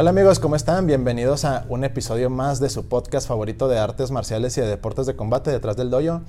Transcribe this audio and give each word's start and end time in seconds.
Hola 0.00 0.10
amigos, 0.10 0.38
¿cómo 0.38 0.54
están? 0.54 0.86
Bienvenidos 0.86 1.44
a 1.44 1.66
un 1.68 1.82
episodio 1.82 2.30
más 2.30 2.60
de 2.60 2.70
su 2.70 2.86
podcast 2.86 3.26
favorito 3.26 3.66
de 3.66 3.80
artes 3.80 4.12
marciales 4.12 4.56
y 4.56 4.60
de 4.60 4.68
deportes 4.68 5.06
de 5.06 5.16
combate 5.16 5.50
detrás 5.50 5.76
del 5.76 5.90
dojo. 5.90 6.20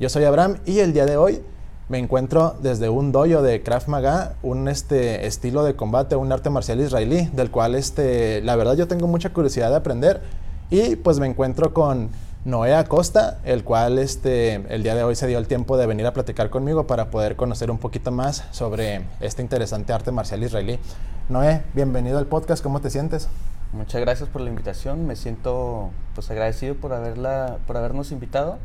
Yo 0.00 0.08
soy 0.08 0.24
Abraham 0.24 0.56
y 0.66 0.80
el 0.80 0.92
día 0.92 1.06
de 1.06 1.16
hoy 1.16 1.40
me 1.88 1.98
encuentro 1.98 2.56
desde 2.62 2.88
un 2.88 3.12
dojo 3.12 3.42
de 3.42 3.62
Krav 3.62 3.86
Maga, 3.86 4.34
un 4.42 4.66
este, 4.66 5.24
estilo 5.24 5.62
de 5.62 5.76
combate, 5.76 6.16
un 6.16 6.32
arte 6.32 6.50
marcial 6.50 6.80
israelí, 6.80 7.30
del 7.32 7.52
cual 7.52 7.76
este, 7.76 8.42
la 8.42 8.56
verdad 8.56 8.74
yo 8.74 8.88
tengo 8.88 9.06
mucha 9.06 9.32
curiosidad 9.32 9.70
de 9.70 9.76
aprender 9.76 10.20
y 10.68 10.96
pues 10.96 11.20
me 11.20 11.28
encuentro 11.28 11.72
con 11.72 12.10
Noé 12.46 12.76
Acosta, 12.76 13.40
el 13.42 13.64
cual 13.64 13.98
este, 13.98 14.54
el 14.72 14.84
día 14.84 14.94
de 14.94 15.02
hoy 15.02 15.16
se 15.16 15.26
dio 15.26 15.36
el 15.36 15.48
tiempo 15.48 15.76
de 15.76 15.84
venir 15.84 16.06
a 16.06 16.12
platicar 16.12 16.48
conmigo 16.48 16.86
para 16.86 17.10
poder 17.10 17.34
conocer 17.34 17.72
un 17.72 17.78
poquito 17.78 18.12
más 18.12 18.44
sobre 18.52 19.04
este 19.18 19.42
interesante 19.42 19.92
arte 19.92 20.12
marcial 20.12 20.44
israelí. 20.44 20.78
Noé, 21.28 21.64
bienvenido 21.74 22.18
al 22.18 22.26
podcast, 22.26 22.62
¿cómo 22.62 22.80
te 22.80 22.88
sientes? 22.88 23.26
Muchas 23.72 24.00
gracias 24.00 24.28
por 24.28 24.42
la 24.42 24.48
invitación, 24.50 25.08
me 25.08 25.16
siento 25.16 25.90
pues 26.14 26.30
agradecido 26.30 26.76
por, 26.76 26.92
haberla, 26.92 27.58
por 27.66 27.78
habernos 27.78 28.12
invitado 28.12 28.58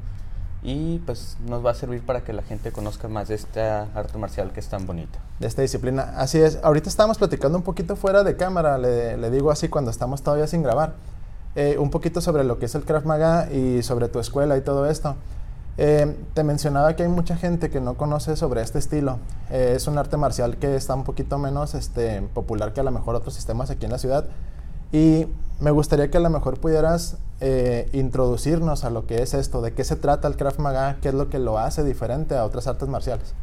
y 0.61 0.99
pues 0.99 1.37
nos 1.47 1.65
va 1.65 1.71
a 1.71 1.73
servir 1.73 2.05
para 2.05 2.23
que 2.23 2.33
la 2.33 2.43
gente 2.43 2.71
conozca 2.71 3.07
más 3.07 3.29
de 3.29 3.33
esta 3.33 3.87
arte 3.95 4.15
marcial 4.19 4.51
que 4.51 4.59
es 4.59 4.67
tan 4.67 4.85
bonita. 4.85 5.17
De 5.39 5.47
esta 5.47 5.63
disciplina, 5.63 6.13
así 6.17 6.39
es. 6.39 6.59
Ahorita 6.61 6.87
estábamos 6.87 7.17
platicando 7.17 7.57
un 7.57 7.63
poquito 7.63 7.95
fuera 7.95 8.23
de 8.23 8.37
cámara, 8.37 8.77
le, 8.77 9.17
le 9.17 9.31
digo 9.31 9.49
así 9.49 9.69
cuando 9.69 9.89
estamos 9.89 10.21
todavía 10.21 10.45
sin 10.45 10.61
grabar, 10.61 10.93
eh, 11.55 11.77
un 11.77 11.89
poquito 11.89 12.21
sobre 12.21 12.43
lo 12.43 12.59
que 12.59 12.65
es 12.65 12.75
el 12.75 12.83
Krav 12.83 13.05
Maga 13.05 13.51
y 13.51 13.83
sobre 13.83 14.07
tu 14.07 14.19
escuela 14.19 14.57
y 14.57 14.61
todo 14.61 14.85
esto. 14.85 15.15
Eh, 15.77 16.15
te 16.33 16.43
mencionaba 16.43 16.95
que 16.95 17.03
hay 17.03 17.09
mucha 17.09 17.37
gente 17.37 17.69
que 17.69 17.79
no 17.79 17.95
conoce 17.95 18.35
sobre 18.35 18.61
este 18.61 18.79
estilo. 18.79 19.19
Eh, 19.49 19.73
es 19.75 19.87
un 19.87 19.97
arte 19.97 20.17
marcial 20.17 20.57
que 20.57 20.75
está 20.75 20.93
un 20.93 21.03
poquito 21.03 21.37
menos 21.37 21.73
este, 21.73 22.21
popular 22.21 22.73
que 22.73 22.81
a 22.81 22.83
lo 22.83 22.91
mejor 22.91 23.15
otros 23.15 23.33
sistemas 23.33 23.69
aquí 23.69 23.85
en 23.85 23.91
la 23.91 23.97
ciudad. 23.97 24.25
Y 24.91 25.27
me 25.59 25.71
gustaría 25.71 26.11
que 26.11 26.17
a 26.17 26.21
lo 26.21 26.29
mejor 26.29 26.59
pudieras 26.59 27.17
eh, 27.39 27.89
introducirnos 27.93 28.83
a 28.83 28.89
lo 28.89 29.07
que 29.07 29.21
es 29.21 29.33
esto, 29.33 29.61
de 29.61 29.73
qué 29.73 29.83
se 29.83 29.95
trata 29.95 30.27
el 30.27 30.35
Krav 30.35 30.59
Maga, 30.59 30.97
qué 31.01 31.09
es 31.09 31.15
lo 31.15 31.29
que 31.29 31.39
lo 31.39 31.57
hace 31.57 31.83
diferente 31.83 32.35
a 32.35 32.45
otras 32.45 32.67
artes 32.67 32.89
marciales. 32.89 33.33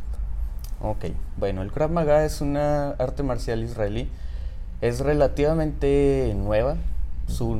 Ok, 0.80 1.06
bueno, 1.38 1.62
el 1.62 1.72
Krav 1.72 1.90
Maga 1.90 2.24
es 2.24 2.40
una 2.40 2.90
arte 2.90 3.22
marcial 3.22 3.64
israelí. 3.64 4.10
Es 4.80 5.00
relativamente 5.00 6.32
nueva. 6.36 6.76
Su 7.28 7.54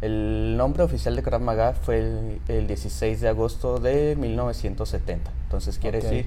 el 0.00 0.56
nombre 0.58 0.82
oficial 0.82 1.16
de 1.16 1.22
Krav 1.22 1.40
Maga 1.40 1.72
fue 1.72 2.38
el, 2.48 2.66
16 2.66 3.22
de 3.22 3.28
agosto 3.28 3.78
de 3.78 4.16
1970. 4.16 5.30
Entonces 5.44 5.78
quiere 5.78 6.02
decir 6.02 6.26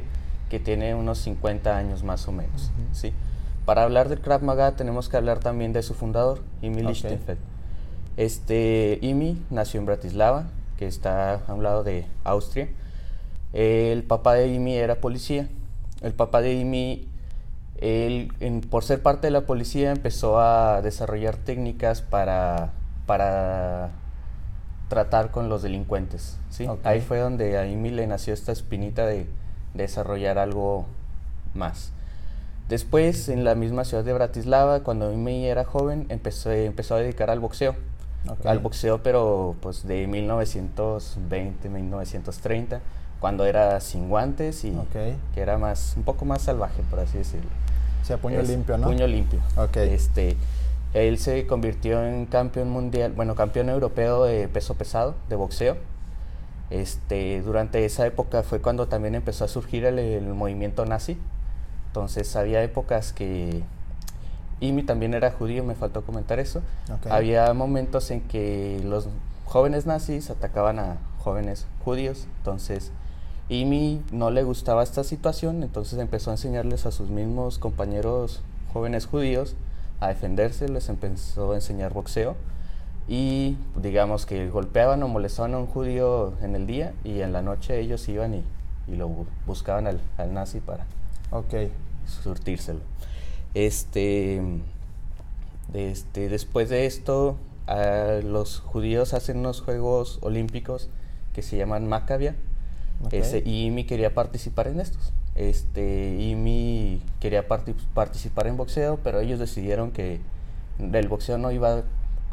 que 0.50 0.60
tiene 0.60 0.96
unos 0.96 1.20
50 1.20 1.78
años 1.78 2.04
más 2.04 2.28
o 2.28 2.32
menos. 2.32 2.72
¿sí? 2.92 3.14
Para 3.66 3.84
hablar 3.84 4.10
del 4.10 4.20
Krav 4.20 4.42
Maga 4.42 4.72
tenemos 4.72 5.10
que 5.10 5.18
hablar 5.18 5.40
también 5.40 5.74
de 5.74 5.84
su 5.84 5.94
fundador, 5.94 6.42
Imi 6.64 6.82
Lichtenfeld. 6.82 7.38
Este, 8.16 8.98
Imi 9.02 9.44
nació 9.52 9.80
en 9.80 9.86
Bratislava, 9.86 10.48
que 10.78 10.88
está 10.88 11.42
a 11.48 11.54
un 11.54 11.62
lado 11.62 11.84
de 11.84 12.08
Austria. 12.24 12.70
El 13.54 14.04
papá 14.04 14.34
de 14.34 14.48
Imi 14.48 14.76
era 14.76 14.96
policía. 14.96 15.50
El 16.02 16.14
papá 16.14 16.42
de 16.42 16.54
Imi, 16.54 17.08
él, 17.80 18.32
por 18.70 18.84
ser 18.84 19.02
parte 19.02 19.28
de 19.28 19.32
la 19.32 19.42
policía, 19.42 19.92
empezó 19.92 20.40
a 20.40 20.82
desarrollar 20.82 21.38
técnicas 21.38 22.02
para 22.02 22.72
para 23.08 23.90
tratar 24.90 25.32
con 25.32 25.50
los 25.50 25.64
delincuentes. 25.64 26.38
¿sí? 26.52 26.68
Ahí 26.84 27.02
fue 27.02 27.18
donde 27.20 27.58
a 27.58 27.64
mí 27.64 27.90
le 27.90 28.06
nació 28.06 28.36
esta 28.36 28.52
espinita 28.52 29.08
de, 29.08 29.26
desarrollar 29.74 30.38
algo 30.38 30.86
más. 31.54 31.92
Después, 32.68 33.30
en 33.30 33.44
la 33.44 33.54
misma 33.54 33.86
ciudad 33.86 34.04
de 34.04 34.12
Bratislava, 34.12 34.82
cuando 34.82 35.12
mí 35.12 35.46
era 35.46 35.64
joven, 35.66 36.06
empezó, 36.10 36.52
empezó 36.52 36.96
a 36.96 37.00
dedicar 37.00 37.30
al 37.30 37.40
boxeo. 37.40 37.76
Al 38.44 38.60
boxeo, 38.60 39.04
pero 39.04 39.56
pues 39.62 39.88
de 39.88 40.06
1920, 40.08 41.70
1930, 41.70 42.82
cuando 43.20 43.46
era 43.46 43.80
sin 43.80 44.10
guantes 44.10 44.66
y 44.66 44.74
que 44.92 45.40
era 45.40 45.58
más, 45.58 45.94
un 45.96 46.04
poco 46.04 46.26
más 46.26 46.42
salvaje, 46.42 46.82
por 46.90 47.00
así 47.00 47.20
decirlo. 47.20 47.50
Sea, 48.08 48.18
puño 48.18 48.42
limpio, 48.42 48.78
¿no? 48.78 48.88
Puño 48.88 49.06
limpio. 49.06 49.42
Este, 49.74 50.38
él 50.94 51.20
se 51.20 51.46
convirtió 51.46 52.06
en 52.06 52.26
campeón 52.26 52.70
mundial, 52.70 53.12
bueno, 53.12 53.36
campeón 53.36 53.68
europeo 53.68 54.24
de 54.24 54.48
peso 54.48 54.76
pesado, 54.76 55.16
de 55.28 55.36
boxeo. 55.36 55.76
Este, 56.70 57.42
durante 57.42 57.84
esa 57.84 58.06
época 58.08 58.44
fue 58.44 58.62
cuando 58.62 58.88
también 58.88 59.14
empezó 59.14 59.44
a 59.44 59.50
surgir 59.50 59.84
el, 59.84 60.22
movimiento 60.28 60.86
nazi. 60.86 61.18
Entonces 61.88 62.34
había 62.38 62.64
épocas 62.64 63.12
que 63.12 63.64
Imi 64.62 64.84
también 64.84 65.14
era 65.14 65.32
judío, 65.32 65.66
me 65.66 65.76
faltó 65.76 66.04
comentar 66.04 66.40
eso. 66.40 66.62
Había 67.10 67.54
momentos 67.54 68.10
en 68.12 68.22
que 68.22 68.80
los 68.86 69.10
jóvenes 69.44 69.86
nazis 69.86 70.30
atacaban 70.30 70.80
a 70.80 70.96
jóvenes 71.20 71.68
judíos. 71.84 72.26
Entonces 72.38 72.94
Imi 73.50 74.02
no 74.12 74.30
le 74.30 74.44
gustaba 74.44 74.84
esta 74.84 75.04
situación, 75.06 75.64
entonces 75.64 75.98
empezó 76.00 76.32
a 76.32 76.34
enseñarles 76.34 76.86
a 76.86 76.92
sus 76.92 77.10
mismos 77.10 77.60
compañeros 77.60 78.42
jóvenes 78.74 79.06
judíos 79.06 79.56
a 80.02 80.10
defenderse, 80.10 80.68
les 80.68 80.90
empezó 80.90 81.54
a 81.54 81.56
enseñar 81.56 81.94
boxeo 81.94 82.36
y 83.08 83.56
digamos 83.82 84.26
que 84.26 84.50
golpeaban 84.50 85.02
o 85.04 85.08
molestaban 85.08 85.54
a 85.54 85.60
un 85.60 85.68
judío 85.68 86.34
en 86.42 86.56
el 86.56 86.68
día 86.68 86.94
y 87.06 87.22
en 87.22 87.32
la 87.32 87.42
noche 87.42 87.80
ellos 87.80 88.08
iban 88.10 88.34
y, 88.34 88.44
y 88.88 88.98
lo 88.98 89.10
buscaban 89.46 89.88
al, 89.88 90.02
al, 90.18 90.34
nazi 90.34 90.60
para 90.60 90.86
okay. 91.32 91.72
surtírselo. 92.06 92.82
Este, 93.54 94.42
este, 95.74 96.28
después 96.28 96.70
de 96.70 96.86
esto, 96.86 97.38
los 98.24 98.60
judíos 98.60 99.14
hacen 99.14 99.38
unos 99.38 99.62
Juegos 99.62 100.20
Olímpicos 100.22 100.90
que 101.34 101.42
se 101.42 101.58
llaman 101.58 101.88
Maccabia 101.88 102.36
y 103.46 103.72
mi 103.72 103.84
quería 103.86 104.14
participar 104.14 104.68
en 104.68 104.80
estos. 104.80 105.14
Este, 105.36 106.18
y 106.20 106.36
mi 106.36 107.02
quería 107.20 107.48
participar 107.48 108.48
en 108.48 108.58
boxeo, 108.58 109.00
pero 109.04 109.20
ellos 109.20 109.40
decidieron 109.40 109.92
que 109.92 110.20
el 110.80 111.08
boxeo 111.08 111.38
no 111.38 111.52
iba 111.52 111.76
a 111.76 111.84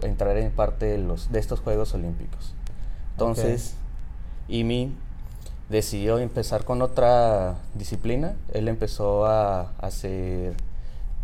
entrar 0.02 0.36
en 0.38 0.50
parte 0.50 0.86
de, 0.86 0.98
los, 0.98 1.30
de 1.30 1.38
estos 1.38 1.60
Juegos 1.60 1.92
Olímpicos. 1.94 2.54
Entonces, 3.12 3.75
Imi 4.48 4.92
decidió 5.69 6.19
empezar 6.19 6.64
con 6.64 6.82
otra 6.82 7.56
disciplina. 7.75 8.34
Él 8.52 8.69
empezó 8.69 9.26
a, 9.26 9.72
hacer 9.78 10.54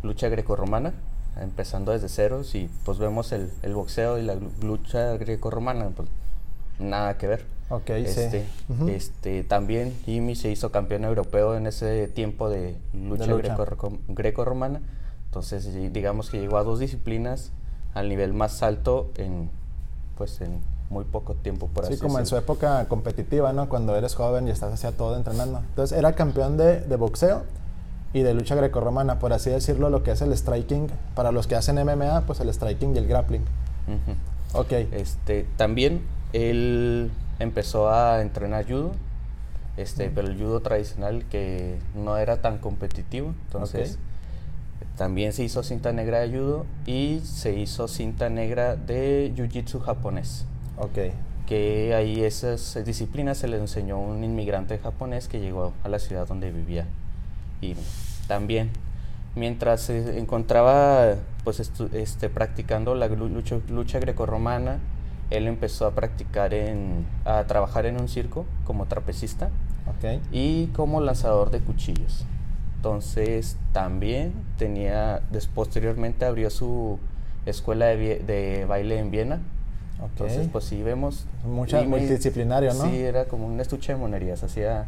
lucha 0.03 0.29
grecorromana, 0.29 0.93
empezando 1.41 1.93
desde 1.93 2.09
ceros, 2.09 2.55
y 2.55 2.71
pues 2.85 2.99
vemos 2.99 3.33
el, 3.33 3.51
el 3.63 3.75
boxeo 3.75 4.19
y 4.19 4.23
la 4.23 4.37
lucha 4.63 5.17
grecorromana, 5.17 5.89
pues 5.97 6.09
nada 6.79 7.17
que 7.17 7.27
ver. 7.27 7.60
Ok, 7.71 7.91
este, 7.91 8.45
este, 8.89 9.45
también 9.45 9.95
Jimmy 10.05 10.35
se 10.35 10.51
hizo 10.51 10.73
campeón 10.73 11.05
europeo 11.05 11.57
en 11.57 11.69
ese 11.69 12.09
tiempo 12.09 12.51
de 12.51 12.77
lucha, 12.93 13.57
greco-romana. 14.09 14.81
Entonces, 15.27 15.73
digamos 15.93 16.31
que 16.31 16.41
llegó 16.41 16.59
a 16.59 16.65
dos 16.65 16.81
disciplinas 16.81 17.53
al 17.95 18.09
nivel 18.09 18.33
más 18.35 18.65
alto 18.65 19.13
en, 19.17 19.51
pues, 20.19 20.41
en 20.41 20.59
muy 20.91 21.05
poco 21.05 21.35
tiempo, 21.35 21.69
por 21.69 21.87
sí, 21.87 21.97
como 21.97 22.19
en 22.19 22.27
su 22.27 22.37
época 22.37 22.87
competitiva, 22.89 23.53
¿no? 23.53 23.69
Cuando 23.69 23.95
eres 23.95 24.17
joven 24.17 24.49
y 24.49 24.51
estás 24.51 24.73
hacia 24.73 24.91
todo 24.91 25.17
entrenando. 25.17 25.61
Entonces, 25.61 25.97
era 25.97 26.15
campeón 26.15 26.57
de, 26.57 26.81
de 26.81 26.97
boxeo 26.97 27.45
y 28.13 28.23
de 28.23 28.35
lucha 28.35 28.57
greco-romana, 28.57 29.21
por 29.21 29.33
así 29.33 29.51
decirlo, 29.51 29.89
lo 29.91 30.03
que 30.03 30.11
es 30.11 30.21
el 30.23 30.37
striking. 30.37 30.89
Para 31.15 31.31
los 31.31 31.47
que 31.47 31.55
hacen 31.55 31.77
MMA, 31.77 32.23
pues 32.27 32.41
el 32.41 32.53
striking 32.53 32.97
y 32.97 32.99
el 32.99 33.07
grappling. 33.07 33.45
Ok. 34.55 34.73
Este, 34.73 35.47
también 35.57 36.03
él 36.33 37.13
empezó 37.41 37.91
a 37.91 38.21
entrenar 38.21 38.65
judo, 38.67 38.93
este, 39.77 40.11
pero 40.11 40.29
el 40.29 40.39
judo 40.39 40.61
tradicional 40.61 41.25
que 41.29 41.79
no 41.95 42.17
era 42.17 42.41
tan 42.41 42.59
competitivo, 42.59 43.35
entonces 43.47 43.99
también 44.97 45.33
se 45.33 45.43
hizo 45.43 45.63
cinta 45.63 45.93
negra 45.93 46.21
de 46.21 46.39
judo 46.39 46.67
y 46.87 47.21
se 47.25 47.59
hizo 47.59 47.89
cinta 47.89 48.29
negra 48.29 48.77
de 48.77 49.33
jiu-jitsu 49.35 49.81
japonés. 49.81 50.45
Ok. 50.77 50.99
Que 51.47 51.95
ahí 51.95 52.23
esas 52.23 52.79
disciplinas 52.85 53.39
se 53.39 53.49
le 53.49 53.57
enseñó 53.57 53.99
un 53.99 54.23
inmigrante 54.23 54.79
japonés 54.79 55.27
que 55.27 55.41
llegó 55.41 55.73
a 55.83 55.89
la 55.89 55.99
ciudad 55.99 56.29
donde 56.29 56.51
vivía. 56.53 56.87
Y 57.61 57.75
también, 58.29 58.71
mientras 59.35 59.81
se 59.81 60.19
encontraba 60.19 61.15
pues 61.43 61.61
este, 61.93 62.29
practicando 62.29 62.95
la 62.95 63.09
lucha, 63.09 63.59
lucha 63.69 63.99
grecorromana, 63.99 64.79
él 65.31 65.47
empezó 65.47 65.87
a 65.87 65.93
practicar 65.93 66.55
en, 66.55 67.07
a 67.25 67.45
trabajar 67.45 67.87
en 67.87 68.01
un 68.01 68.09
circo 68.09 68.47
como 68.65 68.87
trapecista 68.87 69.51
y 70.33 70.67
como 70.69 71.01
lanzador 71.01 71.51
de 71.51 71.61
cuchillos. 71.61 72.25
Entonces 72.77 73.57
también 73.73 74.33
tenía, 74.57 75.23
posteriormente 75.55 76.25
abrió 76.25 76.49
su 76.51 76.99
escuela 77.47 77.87
de, 77.87 78.65
baile 78.69 78.99
en 78.99 79.11
Viena. 79.11 79.41
Entonces, 80.03 80.49
pues 80.51 80.65
sí 80.65 80.83
vemos... 80.83 81.27
Mucha, 81.45 81.83
multidisciplinario, 81.83 82.73
¿no? 82.73 82.85
Sí, 82.85 83.01
era 83.01 83.27
como 83.27 83.47
un 83.47 83.61
estuche 83.61 83.93
de 83.93 83.99
monerías, 83.99 84.43
hacía 84.43 84.87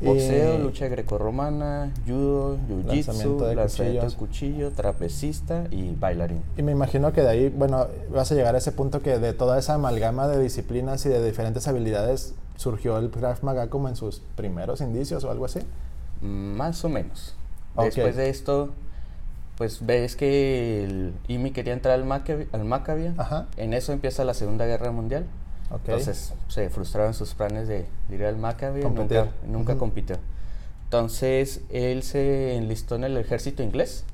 Boxeo, 0.00 0.58
lucha 0.58 0.88
grecorromana, 0.88 1.92
judo, 2.06 2.58
jiu-jitsu, 2.68 3.54
lanzamiento 3.54 4.08
de 4.08 4.16
cuchillo, 4.16 4.70
trapecista 4.72 5.64
y 5.70 5.94
bailarín. 5.94 6.42
Y 6.56 6.62
me 6.62 6.72
imagino 6.72 7.12
que 7.12 7.22
de 7.22 7.28
ahí, 7.28 7.48
bueno, 7.48 7.86
vas 8.12 8.32
a 8.32 8.34
llegar 8.34 8.54
a 8.54 8.58
ese 8.58 8.72
punto 8.72 9.00
que 9.00 9.18
de 9.18 9.32
toda 9.32 9.58
esa 9.58 9.74
amalgama 9.74 10.26
de 10.26 10.42
disciplinas 10.42 11.06
y 11.06 11.08
de 11.08 11.24
diferentes 11.24 11.68
habilidades 11.68 12.34
surgió 12.56 12.98
el 12.98 13.10
Krav 13.10 13.42
Maga 13.42 13.68
como 13.68 13.88
en 13.88 13.96
sus 13.96 14.20
primeros 14.36 14.80
indicios 14.80 15.24
o 15.24 15.30
algo 15.30 15.44
así. 15.44 15.60
Más 16.20 16.84
o 16.84 16.88
menos. 16.88 17.34
Después 17.76 18.16
de 18.16 18.28
esto, 18.28 18.70
pues 19.56 19.84
ves 19.84 20.16
que 20.16 20.84
el 20.84 21.14
IMI 21.28 21.52
quería 21.52 21.72
entrar 21.72 21.94
al, 21.94 22.04
Maccabee, 22.04 22.48
al 22.52 23.46
En 23.56 23.74
eso 23.74 23.92
empieza 23.92 24.24
la 24.24 24.34
Segunda 24.34 24.66
Guerra 24.66 24.90
Mundial. 24.90 25.26
Entonces 25.70 26.34
se 26.48 26.68
frustraron 26.68 27.14
sus 27.14 27.34
planes 27.34 27.66
de, 27.68 27.86
ir 28.10 28.24
al 28.24 28.36
Maccabee, 28.36 28.82
nunca, 28.82 29.28
nunca 29.46 29.78
compitió. 29.78 30.16
Entonces 30.84 31.62
él 31.70 32.02
se 32.02 32.56
enlistó 32.56 32.96
en 32.96 33.04
el 33.04 33.16
ejército 33.16 33.62
inglés. 33.62 34.04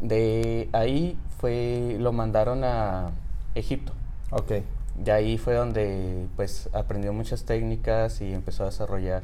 De 0.00 0.68
ahí 0.72 1.16
fue, 1.38 1.96
lo 2.00 2.12
mandaron 2.12 2.64
a 2.64 3.12
Egipto. 3.54 3.92
Ok. 4.30 4.52
De 4.96 5.12
ahí 5.12 5.38
fue 5.38 5.54
donde 5.54 6.26
pues 6.36 6.68
aprendió 6.72 7.12
muchas 7.12 7.44
técnicas 7.44 8.20
y 8.20 8.32
empezó 8.32 8.64
a 8.64 8.66
desarrollar 8.66 9.22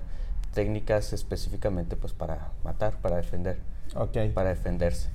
técnicas 0.55 1.13
específicamente 1.13 1.97
pues 1.97 2.13
para 2.13 2.53
matar, 2.65 2.95
para 2.99 3.17
defender. 3.17 3.59
Okay. 3.95 4.31
Para 4.31 4.51
defenderse. 4.51 5.09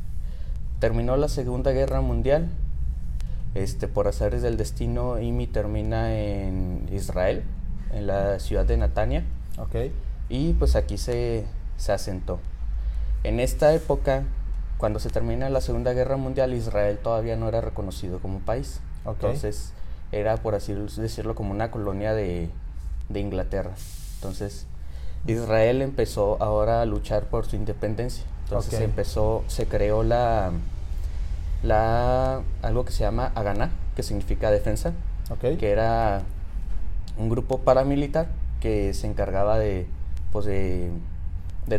Terminó 0.79 1.15
la 1.15 1.29
Segunda 1.29 1.71
Guerra 1.71 2.01
Mundial 2.01 2.49
este, 3.55 3.87
por 3.87 4.07
azares 4.07 4.41
del 4.41 4.57
destino, 4.57 5.19
Imi 5.19 5.47
termina 5.47 6.13
en 6.13 6.87
Israel, 6.91 7.43
en 7.93 8.05
la 8.05 8.39
ciudad 8.39 8.65
de 8.65 8.77
Natania. 8.77 9.23
Okay. 9.57 9.91
Y 10.29 10.53
pues 10.53 10.75
aquí 10.75 10.97
se, 10.97 11.45
se 11.77 11.91
asentó. 11.93 12.39
En 13.23 13.39
esta 13.39 13.73
época, 13.73 14.23
cuando 14.77 14.99
se 14.99 15.09
termina 15.09 15.49
la 15.49 15.61
Segunda 15.61 15.93
Guerra 15.93 16.17
Mundial, 16.17 16.53
Israel 16.53 16.99
todavía 17.01 17.37
no 17.37 17.47
era 17.47 17.61
reconocido 17.61 18.19
como 18.19 18.39
país. 18.39 18.81
Entonces, 19.05 19.71
era, 20.11 20.37
por 20.37 20.53
así 20.55 20.73
decirlo, 20.73 21.33
como 21.33 21.51
una 21.51 21.71
colonia 21.71 22.13
de, 22.13 22.49
de 23.09 23.19
Inglaterra. 23.19 23.71
Entonces, 24.15 24.67
Israel 25.27 25.81
empezó 25.81 26.41
ahora 26.43 26.81
a 26.81 26.85
luchar 26.85 27.23
por 27.23 27.45
su 27.45 27.55
independencia. 27.55 28.25
Entonces, 28.43 28.81
empezó, 28.81 29.43
se 29.47 29.65
creó 29.65 30.03
la 30.03 30.51
la, 31.65 32.41
algo 32.61 32.85
que 32.85 32.91
se 32.91 33.03
llama 33.03 33.31
Agana, 33.35 33.71
que 33.95 34.03
significa 34.03 34.51
defensa, 34.51 34.93
que 35.39 35.71
era 35.71 36.21
un 37.17 37.29
grupo 37.29 37.59
paramilitar 37.59 38.27
que 38.59 38.93
se 38.93 39.07
encargaba 39.07 39.57
de, 39.57 39.87
pues 40.31 40.45
de, 40.45 40.91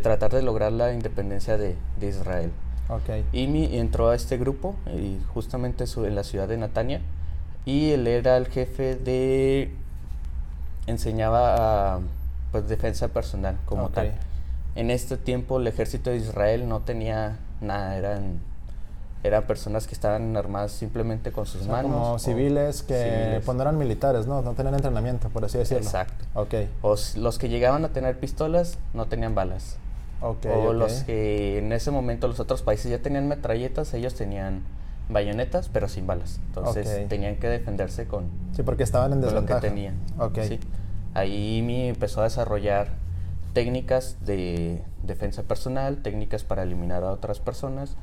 tratar 0.02 0.32
de 0.32 0.42
lograr 0.42 0.72
la 0.72 0.92
independencia 0.92 1.56
de, 1.56 1.76
Israel. 2.00 2.50
Okay. 2.88 3.24
Imi 3.32 3.76
entró 3.76 4.10
a 4.10 4.14
este 4.14 4.38
grupo 4.38 4.76
y 4.86 5.18
justamente 5.34 5.84
en 5.96 6.14
la 6.14 6.22
ciudad 6.22 6.46
de 6.46 6.56
Natania 6.56 7.00
y 7.64 7.90
él 7.90 8.06
era 8.06 8.36
el 8.36 8.46
jefe 8.46 8.94
de 8.94 9.72
enseñaba 10.86 11.96
a, 11.96 12.00
pues 12.52 12.68
defensa 12.68 13.08
personal 13.08 13.58
como 13.66 13.88
tal. 13.88 14.12
En 14.76 14.90
este 14.90 15.16
tiempo 15.16 15.58
el 15.58 15.66
ejército 15.66 16.10
de 16.10 16.18
Israel 16.18 16.68
no 16.68 16.80
tenía 16.80 17.38
nada, 17.60 17.96
eran 17.96 18.38
eran 19.26 19.44
personas 19.44 19.86
que 19.86 19.94
estaban 19.94 20.36
armadas 20.36 20.72
simplemente 20.72 21.32
con 21.32 21.46
sus 21.46 21.66
manos. 21.66 21.90
Como 21.90 22.18
civiles 22.18 22.82
que 22.82 23.40
pues, 23.44 23.60
eran 23.60 23.78
militares, 23.78 24.26
¿no? 24.26 24.42
No 24.42 24.54
tenían 24.54 24.74
entrenamiento, 24.74 25.28
por 25.28 25.44
así 25.44 25.58
decirlo. 25.58 25.84
Exacto. 25.84 26.24
Ok. 26.34 26.54
O 26.82 26.96
los 27.16 27.38
que 27.38 27.48
llegaban 27.48 27.84
a 27.84 27.88
tener 27.88 28.18
pistolas 28.18 28.78
no 28.94 29.06
tenían 29.06 29.34
balas. 29.34 29.78
Okay, 30.20 30.50
o 30.50 30.72
los 30.72 31.04
que 31.04 31.58
en 31.58 31.72
ese 31.72 31.90
momento 31.90 32.26
los 32.26 32.40
otros 32.40 32.62
países 32.62 32.90
ya 32.90 33.00
tenían 33.00 33.28
metralletas, 33.28 33.92
ellos 33.92 34.14
tenían 34.14 34.62
bayonetas, 35.10 35.68
pero 35.68 35.88
sin 35.88 36.06
balas. 36.06 36.40
Entonces 36.46 37.06
tenían 37.08 37.36
que 37.36 37.48
defenderse 37.48 38.06
con, 38.06 38.30
sí, 38.54 38.62
porque 38.62 38.82
estaban 38.82 39.12
en 39.12 39.20
desventaja. 39.20 39.56
lo 39.56 39.60
que 39.60 39.68
tenían. 39.68 39.96
Okay. 40.18 40.58
Ahí 41.12 41.62
mi 41.62 41.88
empezó 41.88 42.22
a 42.22 42.24
desarrollar 42.24 42.88
técnicas 43.52 44.16
de 44.20 44.82
defensa 45.02 45.42
personal, 45.42 45.98
técnicas 46.02 46.44
para 46.44 46.62
eliminar 46.62 47.02
a 47.04 47.12
otras 47.12 47.40
personas, 47.40 47.96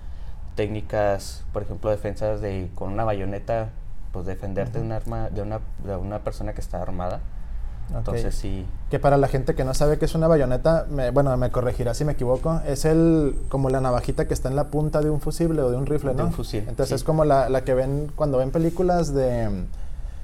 técnicas, 0.55 1.44
por 1.53 1.63
ejemplo, 1.63 1.89
defensas 1.89 2.41
de 2.41 2.69
con 2.75 2.91
una 2.91 3.03
bayoneta, 3.03 3.69
pues 4.11 4.25
defenderte 4.25 4.79
de 4.79 4.85
un 4.85 4.91
arma 4.91 5.29
de 5.29 5.41
una, 5.41 5.59
de 5.83 5.95
una 5.95 6.19
persona 6.19 6.53
que 6.53 6.61
está 6.61 6.81
armada. 6.81 7.21
Entonces 7.94 8.33
sí. 8.33 8.65
Que 8.89 9.00
para 9.00 9.17
la 9.17 9.27
gente 9.27 9.55
que 9.55 9.63
no 9.65 9.73
sabe 9.73 9.97
qué 9.97 10.05
es 10.05 10.15
una 10.15 10.27
bayoneta, 10.27 10.88
bueno, 11.13 11.35
me 11.38 11.51
corregirá 11.51 11.94
si 11.94 12.05
me 12.05 12.13
equivoco, 12.13 12.61
es 12.65 12.85
el 12.85 13.35
como 13.50 13.69
la 13.69 13.81
navajita 13.81 14.27
que 14.27 14.33
está 14.33 14.50
en 14.50 14.55
la 14.55 14.69
punta 14.69 15.01
de 15.01 15.09
un 15.09 15.19
fusible 15.19 15.61
o 15.61 15.69
de 15.69 15.77
un 15.77 15.85
rifle, 15.85 16.11
¿no? 16.11 16.17
De 16.17 16.23
un 16.23 16.33
fusil. 16.33 16.65
Entonces 16.67 16.95
es 16.95 17.03
como 17.03 17.25
la, 17.25 17.50
la, 17.50 17.63
que 17.63 17.73
ven 17.73 18.11
cuando 18.15 18.38
ven 18.38 18.51
películas 18.51 19.13
de 19.13 19.65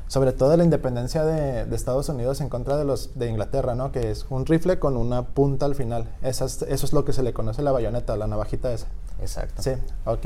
sobre 0.08 0.32
todo 0.32 0.50
de 0.50 0.58
la 0.58 0.64
independencia 0.64 1.24
de, 1.24 1.66
de, 1.66 1.76
Estados 1.76 2.10
Unidos 2.10 2.42
en 2.42 2.50
contra 2.50 2.78
de 2.78 2.86
los 2.86 3.20
de 3.20 3.30
Inglaterra, 3.30 3.76
¿no? 3.76 3.92
Que 3.92 4.10
es 4.10 4.26
un 4.30 4.46
rifle 4.46 4.80
con 4.80 4.98
una 4.98 5.24
punta 5.24 5.66
al 5.68 5.76
final. 5.76 6.10
eso 6.22 6.46
es 6.46 6.94
lo 6.94 7.06
que 7.06 7.14
se 7.14 7.22
le 7.22 7.34
conoce 7.34 7.62
la 7.62 7.72
bayoneta, 7.72 8.18
la 8.18 8.26
navajita 8.26 8.72
esa. 8.72 8.88
Exacto. 9.22 9.62
Sí, 9.62 9.72
ok. 10.06 10.26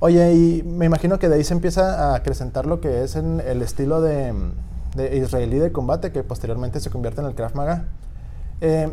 Oye, 0.00 0.32
y 0.32 0.62
me 0.62 0.86
imagino 0.86 1.18
que 1.18 1.28
de 1.28 1.36
ahí 1.36 1.44
se 1.44 1.54
empieza 1.54 2.12
a 2.12 2.14
acrecentar 2.16 2.66
lo 2.66 2.80
que 2.80 3.04
es 3.04 3.16
en 3.16 3.40
el 3.40 3.60
estilo 3.62 4.00
de, 4.00 4.32
de 4.94 5.16
israelí 5.16 5.58
de 5.58 5.72
combate, 5.72 6.12
que 6.12 6.22
posteriormente 6.22 6.80
se 6.80 6.90
convierte 6.90 7.20
en 7.20 7.26
el 7.26 7.34
Krav 7.34 7.54
Maga. 7.54 7.84
Eh, 8.60 8.90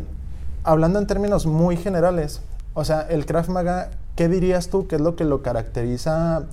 hablando 0.64 0.98
en 0.98 1.06
términos 1.06 1.46
muy 1.46 1.76
generales, 1.76 2.42
o 2.74 2.84
sea, 2.84 3.02
el 3.02 3.26
Krav 3.26 3.48
Maga, 3.48 3.90
¿qué 4.16 4.28
dirías 4.28 4.68
tú 4.68 4.86
que 4.86 4.96
es 4.96 5.00
lo 5.00 5.16
que 5.16 5.24
lo 5.24 5.42
caracteriza 5.42 6.44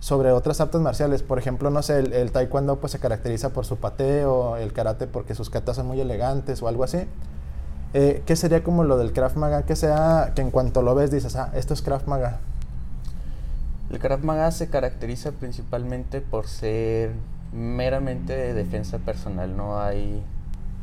sobre 0.00 0.32
otras 0.32 0.60
artes 0.60 0.80
marciales? 0.80 1.22
Por 1.22 1.38
ejemplo, 1.38 1.70
no 1.70 1.82
sé, 1.82 1.98
el, 2.00 2.32
taekwondo 2.32 2.76
pues 2.80 2.92
se 2.92 2.98
caracteriza 2.98 3.50
por 3.50 3.64
su 3.64 3.76
pateo, 3.76 4.56
el 4.56 4.72
karate 4.72 5.06
porque 5.06 5.34
sus 5.34 5.50
katas 5.50 5.76
son 5.76 5.86
muy 5.86 6.00
elegantes 6.00 6.62
o 6.62 6.68
algo 6.68 6.84
así. 6.84 7.06
Eh, 7.94 8.22
¿Qué 8.26 8.34
sería 8.34 8.64
como 8.64 8.82
lo 8.82 8.98
del 8.98 9.12
Krav 9.12 9.36
Maga? 9.36 9.62
Que 9.62 9.76
sea, 9.76 10.32
que 10.34 10.42
en 10.42 10.50
cuanto 10.50 10.82
lo 10.82 10.96
ves 10.96 11.12
dices, 11.12 11.36
ah, 11.36 11.50
esto 11.54 11.74
es 11.74 11.80
Krav 11.80 12.06
Maga. 12.08 12.40
El 13.90 14.00
Krav 14.00 14.24
Maga 14.24 14.50
se 14.50 14.68
caracteriza 14.68 15.30
principalmente 15.30 16.20
por 16.20 16.48
ser 16.48 17.12
meramente 17.52 18.36
de 18.36 18.52
defensa 18.52 18.98
personal, 18.98 19.56
no 19.56 19.80
hay, 19.80 20.24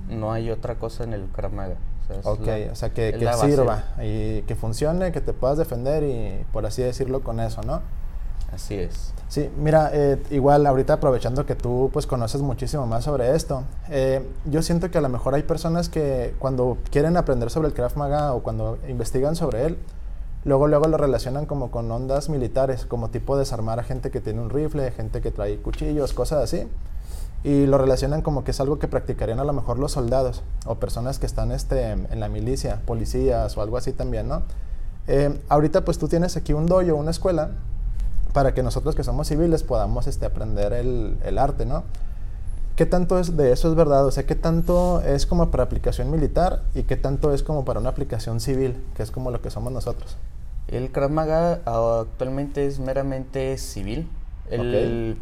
no 0.09 0.31
hay 0.31 0.49
otra 0.51 0.75
cosa 0.75 1.03
en 1.03 1.11
el 1.11 1.25
Krav 1.25 1.51
Maga. 1.51 1.75
O 2.23 2.31
ok, 2.31 2.47
o 2.71 2.75
sea, 2.75 2.89
que, 2.89 3.13
que 3.13 3.33
sirva 3.33 3.83
y 4.01 4.41
que 4.43 4.55
funcione, 4.55 5.11
que 5.11 5.21
te 5.21 5.33
puedas 5.33 5.57
defender 5.57 6.03
y 6.03 6.45
por 6.51 6.65
así 6.65 6.81
decirlo 6.81 7.23
con 7.23 7.39
eso, 7.39 7.61
¿no? 7.61 7.81
Así 8.53 8.75
es. 8.75 9.13
Sí, 9.31 9.49
mira, 9.57 9.91
eh, 9.93 10.21
igual 10.29 10.67
ahorita 10.67 10.93
aprovechando 10.93 11.45
que 11.45 11.55
tú 11.55 11.89
pues 11.93 12.05
conoces 12.05 12.41
muchísimo 12.41 12.85
más 12.85 13.05
sobre 13.05 13.33
esto, 13.33 13.63
eh, 13.89 14.27
yo 14.43 14.61
siento 14.61 14.91
que 14.91 14.97
a 14.97 15.01
lo 15.01 15.07
mejor 15.07 15.35
hay 15.35 15.43
personas 15.43 15.87
que 15.87 16.35
cuando 16.37 16.77
quieren 16.89 17.15
aprender 17.15 17.49
sobre 17.49 17.69
el 17.69 17.73
Krav 17.73 17.95
Maga 17.95 18.33
o 18.33 18.43
cuando 18.43 18.77
investigan 18.89 19.37
sobre 19.37 19.67
él, 19.67 19.77
luego 20.43 20.67
luego 20.67 20.87
lo 20.87 20.97
relacionan 20.97 21.45
como 21.45 21.71
con 21.71 21.89
ondas 21.89 22.27
militares, 22.27 22.85
como 22.85 23.09
tipo 23.09 23.37
desarmar 23.37 23.79
a 23.79 23.83
gente 23.83 24.11
que 24.11 24.19
tiene 24.19 24.41
un 24.41 24.49
rifle, 24.49 24.91
gente 24.91 25.21
que 25.21 25.31
trae 25.31 25.57
cuchillos, 25.61 26.11
cosas 26.11 26.43
así, 26.43 26.67
y 27.45 27.67
lo 27.67 27.77
relacionan 27.77 28.21
como 28.21 28.43
que 28.43 28.51
es 28.51 28.59
algo 28.59 28.79
que 28.79 28.89
practicarían 28.89 29.39
a 29.39 29.45
lo 29.45 29.53
mejor 29.53 29.79
los 29.79 29.93
soldados 29.93 30.43
o 30.65 30.75
personas 30.75 31.19
que 31.19 31.25
están 31.25 31.53
este, 31.53 31.91
en 31.91 32.19
la 32.19 32.27
milicia, 32.27 32.81
policías 32.85 33.55
o 33.55 33.61
algo 33.61 33.77
así 33.77 33.93
también, 33.93 34.27
¿no? 34.27 34.43
Eh, 35.07 35.39
ahorita 35.47 35.85
pues 35.85 35.97
tú 35.97 36.09
tienes 36.09 36.35
aquí 36.37 36.51
un 36.51 36.67
dojo, 36.67 36.95
una 36.95 37.11
escuela 37.11 37.51
para 38.33 38.53
que 38.53 38.63
nosotros 38.63 38.95
que 38.95 39.03
somos 39.03 39.27
civiles 39.27 39.63
podamos 39.63 40.07
este, 40.07 40.25
aprender 40.25 40.73
el, 40.73 41.17
el, 41.23 41.37
arte, 41.37 41.65
¿no? 41.65 41.83
¿Qué 42.75 42.85
tanto 42.85 43.19
es 43.19 43.35
de 43.35 43.51
eso 43.51 43.69
es 43.69 43.75
verdad? 43.75 44.05
O 44.05 44.11
sea, 44.11 44.25
¿qué 44.25 44.35
tanto 44.35 45.01
es 45.01 45.25
como 45.25 45.51
para 45.51 45.63
aplicación 45.63 46.09
militar 46.09 46.63
y 46.73 46.83
qué 46.83 46.95
tanto 46.95 47.33
es 47.33 47.43
como 47.43 47.65
para 47.65 47.79
una 47.79 47.89
aplicación 47.89 48.39
civil, 48.39 48.81
que 48.95 49.03
es 49.03 49.11
como 49.11 49.29
lo 49.31 49.41
que 49.41 49.51
somos 49.51 49.73
nosotros? 49.73 50.17
El 50.67 50.91
Krav 50.91 51.11
Maga 51.11 51.59
actualmente 51.65 52.65
es 52.65 52.79
meramente 52.79 53.57
civil. 53.57 54.07
El, 54.49 55.17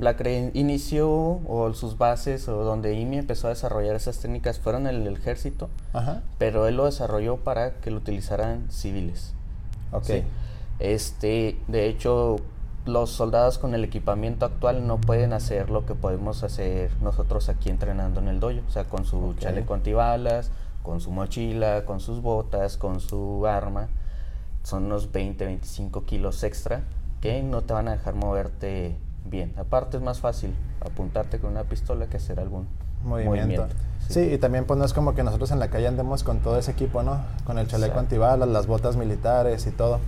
La 0.00 0.16
inició 0.52 1.08
o 1.10 1.72
sus 1.74 1.96
bases 1.96 2.48
o 2.48 2.64
donde 2.64 2.94
IMI 2.94 3.18
empezó 3.18 3.46
a 3.46 3.50
desarrollar 3.50 3.96
esas 3.96 4.18
técnicas 4.18 4.58
fueron 4.58 4.86
en 4.86 5.06
el 5.06 5.16
ejército, 5.16 5.70
pero 6.38 6.66
él 6.66 6.76
lo 6.76 6.84
desarrolló 6.84 7.36
para 7.36 7.74
que 7.74 7.90
lo 7.90 7.98
utilizaran 7.98 8.66
civiles. 8.70 9.32
Ok. 9.92 10.24
Este, 10.78 11.58
de 11.68 11.88
hecho, 11.88 12.36
los 12.86 13.10
soldados 13.10 13.58
con 13.58 13.74
el 13.74 13.84
equipamiento 13.84 14.44
actual 14.44 14.86
no 14.86 15.00
pueden 15.00 15.32
hacer 15.32 15.70
lo 15.70 15.86
que 15.86 15.94
podemos 15.94 16.42
hacer 16.42 16.90
nosotros 17.00 17.48
aquí 17.48 17.70
entrenando 17.70 18.20
en 18.20 18.28
el 18.28 18.40
dojo, 18.40 18.60
o 18.66 18.70
sea, 18.70 18.84
con 18.84 19.04
su 19.04 19.34
chaleco 19.38 19.74
antibalas, 19.74 20.50
con 20.82 21.00
su 21.00 21.10
mochila, 21.10 21.84
con 21.84 22.00
sus 22.00 22.20
botas, 22.20 22.76
con 22.76 23.00
su 23.00 23.46
arma. 23.46 23.88
Son 24.62 24.84
unos 24.84 25.12
20, 25.12 25.44
25 25.44 26.04
kilos 26.04 26.42
extra 26.42 26.82
que 27.20 27.42
no 27.42 27.62
te 27.62 27.72
van 27.72 27.88
a 27.88 27.92
dejar 27.92 28.14
moverte 28.14 28.96
bien. 29.24 29.54
Aparte 29.56 29.96
es 29.96 30.02
más 30.02 30.20
fácil 30.20 30.54
apuntarte 30.80 31.38
con 31.38 31.52
una 31.52 31.64
pistola 31.64 32.06
que 32.06 32.18
hacer 32.18 32.38
algún 32.38 32.66
movimiento. 33.02 33.66
Sí. 34.08 34.20
y 34.20 34.36
también 34.36 34.66
pues 34.66 34.78
no 34.78 34.84
es 34.84 34.92
como 34.92 35.14
que 35.14 35.22
nosotros 35.22 35.50
en 35.50 35.58
la 35.58 35.68
calle 35.68 35.88
andemos 35.88 36.22
con 36.24 36.40
todo 36.40 36.58
ese 36.58 36.72
equipo, 36.72 37.02
¿no? 37.02 37.18
Con 37.44 37.58
el 37.58 37.66
chaleco 37.66 37.98
antibalas, 37.98 38.48
las 38.48 38.66
botas 38.66 38.96
militares 38.96 39.66
y 39.66 39.70
todo. 39.70 40.00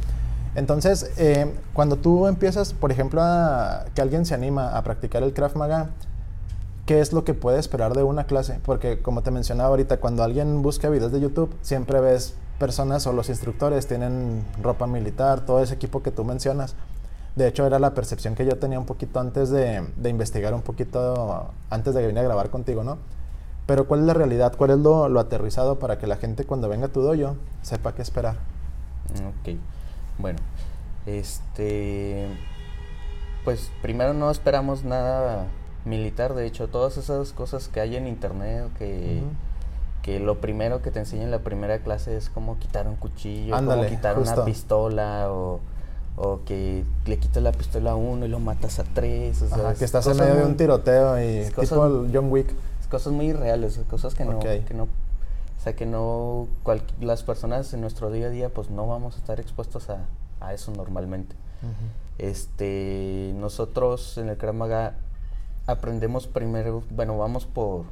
Entonces, 0.56 1.12
eh, 1.18 1.54
cuando 1.74 1.96
tú 1.96 2.26
empiezas, 2.26 2.72
por 2.72 2.90
ejemplo, 2.90 3.20
a 3.22 3.84
que 3.94 4.00
alguien 4.00 4.24
se 4.24 4.34
anima 4.34 4.74
a 4.74 4.82
practicar 4.82 5.22
el 5.22 5.34
Krav 5.34 5.54
Maga, 5.54 5.90
¿qué 6.86 7.00
es 7.00 7.12
lo 7.12 7.24
que 7.24 7.34
puede 7.34 7.58
esperar 7.58 7.92
de 7.92 8.02
una 8.02 8.24
clase? 8.24 8.58
Porque 8.64 9.02
como 9.02 9.22
te 9.22 9.30
mencionaba 9.30 9.68
ahorita, 9.68 9.98
cuando 9.98 10.24
alguien 10.24 10.62
busca 10.62 10.88
videos 10.88 11.12
de 11.12 11.20
YouTube, 11.20 11.54
siempre 11.60 12.00
ves 12.00 12.34
personas 12.58 13.06
o 13.06 13.12
los 13.12 13.28
instructores 13.28 13.86
tienen 13.86 14.46
ropa 14.62 14.86
militar, 14.86 15.44
todo 15.44 15.62
ese 15.62 15.74
equipo 15.74 16.02
que 16.02 16.10
tú 16.10 16.24
mencionas. 16.24 16.74
De 17.34 17.46
hecho, 17.46 17.66
era 17.66 17.78
la 17.78 17.92
percepción 17.92 18.34
que 18.34 18.46
yo 18.46 18.56
tenía 18.56 18.78
un 18.78 18.86
poquito 18.86 19.20
antes 19.20 19.50
de, 19.50 19.84
investigar 20.08 20.54
un 20.54 20.62
poquito, 20.62 21.50
antes 21.68 21.94
de 21.94 22.00
venir 22.00 22.20
a 22.20 22.22
grabar 22.22 22.48
contigo, 22.48 22.82
¿no? 22.82 22.96
Pero 23.66 23.86
¿cuál 23.86 24.00
es 24.00 24.06
la 24.06 24.14
realidad? 24.14 24.54
¿Cuál 24.56 24.70
es 24.70 24.78
lo, 24.78 25.20
aterrizado 25.20 25.78
para 25.78 25.98
que 25.98 26.06
la 26.06 26.16
gente 26.16 26.44
cuando 26.44 26.70
venga 26.70 26.86
a 26.86 26.88
tu 26.88 27.02
dojo 27.02 27.36
sepa 27.60 27.94
qué 27.94 28.00
esperar? 28.00 28.36
Ok. 29.12 29.58
Bueno, 30.18 30.38
este, 31.06 32.26
pues 33.44 33.70
primero 33.82 34.14
no 34.14 34.30
esperamos 34.30 34.84
nada 34.84 35.46
militar, 35.84 36.34
de 36.34 36.46
hecho 36.46 36.68
todas 36.68 36.96
esas 36.96 37.32
cosas 37.32 37.68
que 37.68 37.80
hay 37.80 37.96
en 37.96 38.06
internet, 38.06 38.68
que, 38.78 39.22
que 40.02 40.18
lo 40.18 40.40
primero 40.40 40.82
que 40.82 40.90
te 40.90 40.98
enseñan 40.98 41.26
en 41.26 41.30
la 41.30 41.40
primera 41.40 41.78
clase 41.78 42.16
es 42.16 42.28
cómo 42.30 42.58
quitar 42.58 42.88
un 42.88 42.96
cuchillo, 42.96 43.54
cómo 43.54 43.86
quitar 43.86 44.18
una 44.18 44.44
pistola 44.44 45.30
o, 45.30 45.60
o, 46.16 46.40
que 46.44 46.84
le 47.04 47.18
quitas 47.18 47.42
la 47.42 47.52
pistola 47.52 47.92
a 47.92 47.96
uno 47.96 48.26
y 48.26 48.28
lo 48.28 48.40
matas 48.40 48.78
a 48.78 48.84
tres. 48.84 49.42
O 49.42 49.74
que 49.78 49.84
estás 49.84 50.06
en 50.06 50.16
medio 50.16 50.34
de 50.34 50.44
un 50.44 50.56
tiroteo 50.56 51.22
y 51.22 51.48
tipo 51.60 52.06
John 52.12 52.30
Wick. 52.30 52.52
Cosas 52.90 53.12
muy 53.12 53.32
reales, 53.32 53.80
cosas 53.90 54.14
que 54.14 54.24
no, 54.24 54.38
que 54.38 54.72
no 54.72 54.86
sea 55.66 55.74
que 55.74 55.84
no, 55.84 56.46
las 57.00 57.24
personas 57.24 57.74
en 57.74 57.80
nuestro 57.80 58.12
día 58.12 58.28
a 58.28 58.30
día 58.30 58.50
pues 58.50 58.70
no 58.70 58.86
vamos 58.86 59.16
a 59.16 59.18
estar 59.18 59.40
expuestos 59.40 59.90
a, 59.90 60.04
a 60.38 60.54
eso 60.54 60.70
normalmente. 60.70 61.34
Este, 62.18 63.32
nosotros 63.34 64.16
en 64.16 64.28
el 64.28 64.36
Kramaga 64.36 64.94
aprendemos 65.66 66.28
primero, 66.28 66.84
bueno, 66.90 67.18
vamos 67.18 67.46
por, 67.46 67.86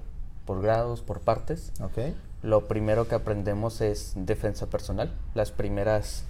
por 0.45 0.63
grados, 0.63 1.03
por 1.03 1.19
partes. 1.19 1.73
Okay. 1.81 2.17
Lo 2.45 2.69
primero 2.69 3.09
que 3.09 3.17
aprendemos 3.17 3.81
es 3.81 4.13
defensa 4.15 4.67
personal. 4.67 5.13
Las 5.35 5.51
primeras, 5.51 6.27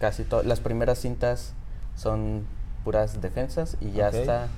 casi 0.00 0.24
todas, 0.24 0.44
las 0.44 0.58
primeras 0.58 0.98
cintas 0.98 1.52
son 1.94 2.46
puras 2.82 3.20
defensas 3.20 3.76
y 3.80 3.92
ya 3.92 4.08
hasta 4.08 4.48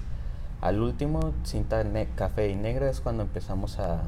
al 0.62 0.81
último, 0.81 1.35
cinta 1.45 1.85
café 2.15 2.49
y 2.49 2.55
negra 2.55 2.89
es 2.89 3.03
cuando 3.03 3.23
empezamos 3.23 3.79
a 3.79 4.05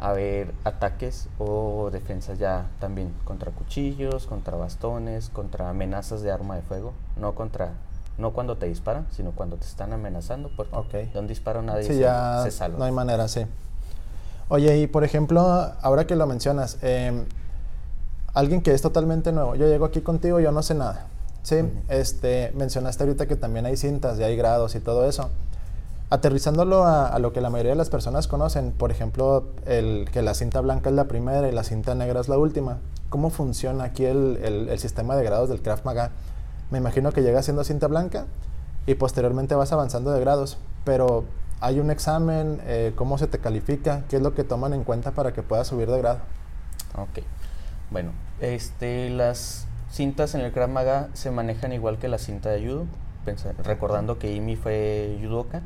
haber 0.00 0.52
ataques 0.64 1.28
o 1.38 1.90
defensas 1.92 2.38
ya 2.38 2.66
también 2.80 3.12
contra 3.24 3.50
cuchillos, 3.50 4.26
contra 4.26 4.56
bastones, 4.56 5.28
contra 5.28 5.68
amenazas 5.68 6.22
de 6.22 6.32
arma 6.32 6.56
de 6.56 6.62
fuego, 6.62 6.94
no 7.16 7.34
contra 7.34 7.74
no 8.16 8.32
cuando 8.32 8.56
te 8.56 8.66
disparan, 8.66 9.06
sino 9.12 9.32
cuando 9.32 9.56
te 9.56 9.66
están 9.66 9.92
amenazando, 9.92 10.50
porque 10.56 11.06
de 11.06 11.18
un 11.18 11.26
disparo 11.26 11.62
nadie 11.62 11.84
se, 11.84 12.50
salva. 12.50 12.78
No 12.78 12.84
hay 12.84 12.92
manera, 12.92 13.28
sí. 13.28 13.46
Oye, 14.48 14.78
y 14.78 14.86
por 14.86 15.04
ejemplo, 15.04 15.40
ahora 15.40 16.06
que 16.06 16.16
lo 16.16 16.26
mencionas, 16.26 16.78
em, 16.82 17.24
alguien 18.34 18.62
que 18.62 18.74
es 18.74 18.82
totalmente 18.82 19.32
nuevo, 19.32 19.54
yo 19.54 19.66
llego 19.66 19.86
aquí 19.86 20.00
contigo, 20.00 20.40
yo 20.40 20.52
no 20.52 20.62
sé 20.62 20.74
nada. 20.74 21.06
Sí, 21.42 21.56
este, 21.88 22.52
mencionaste 22.54 23.04
ahorita 23.04 23.26
que 23.26 23.36
también 23.36 23.64
hay 23.64 23.76
cintas 23.76 24.18
y 24.18 24.22
hay 24.22 24.36
grados 24.36 24.74
y 24.74 24.80
todo 24.80 25.08
eso. 25.08 25.30
Aterrizándolo 26.12 26.84
a, 26.86 27.16
lo 27.20 27.32
que 27.32 27.40
la 27.40 27.50
mayoría 27.50 27.70
de 27.70 27.78
las 27.78 27.88
personas 27.88 28.26
conocen, 28.26 28.72
por 28.72 28.90
ejemplo, 28.90 29.44
el, 29.64 30.08
que 30.12 30.22
la 30.22 30.34
cinta 30.34 30.60
blanca 30.60 30.90
es 30.90 30.96
la 30.96 31.04
primera 31.04 31.48
y 31.48 31.52
la 31.52 31.62
cinta 31.62 31.94
negra 31.94 32.18
es 32.18 32.28
la 32.28 32.36
última. 32.36 32.78
¿Cómo 33.10 33.30
funciona 33.30 33.84
aquí 33.84 34.06
el, 34.06 34.68
sistema 34.80 35.14
de 35.14 35.22
grados 35.22 35.48
del 35.48 35.62
Krav 35.62 35.84
Maga? 35.84 36.10
Me 36.72 36.78
imagino 36.78 37.12
que 37.12 37.22
llegas 37.22 37.44
siendo 37.44 37.62
cinta 37.62 37.86
blanca 37.86 38.26
y 38.86 38.96
posteriormente 38.96 39.54
vas 39.54 39.70
avanzando 39.72 40.10
de 40.10 40.18
grados, 40.18 40.58
pero 40.84 41.26
hay 41.60 41.78
un 41.78 41.92
examen, 41.92 42.60
eh, 42.64 42.92
cómo 42.96 43.16
se 43.16 43.28
te 43.28 43.38
califica, 43.38 44.02
qué 44.08 44.16
es 44.16 44.22
lo 44.22 44.34
que 44.34 44.42
toman 44.42 44.72
en 44.72 44.82
cuenta 44.82 45.12
para 45.12 45.32
que 45.32 45.44
puedas 45.44 45.68
subir 45.68 45.88
de 45.88 45.98
grado. 45.98 46.18
Ok, 46.98 47.24
bueno, 47.92 48.10
este, 48.40 49.10
las 49.10 49.68
cintas 49.92 50.34
en 50.34 50.40
el 50.40 50.50
Krav 50.50 50.70
Maga 50.70 51.08
se 51.12 51.30
manejan 51.30 51.72
igual 51.72 51.98
que 51.98 52.08
la 52.08 52.18
cinta 52.18 52.48
de 52.48 52.66
judo, 52.66 52.86
recordando 53.62 54.18
que 54.18 54.34
Imi 54.34 54.56
fue 54.56 55.16
judoka 55.22 55.62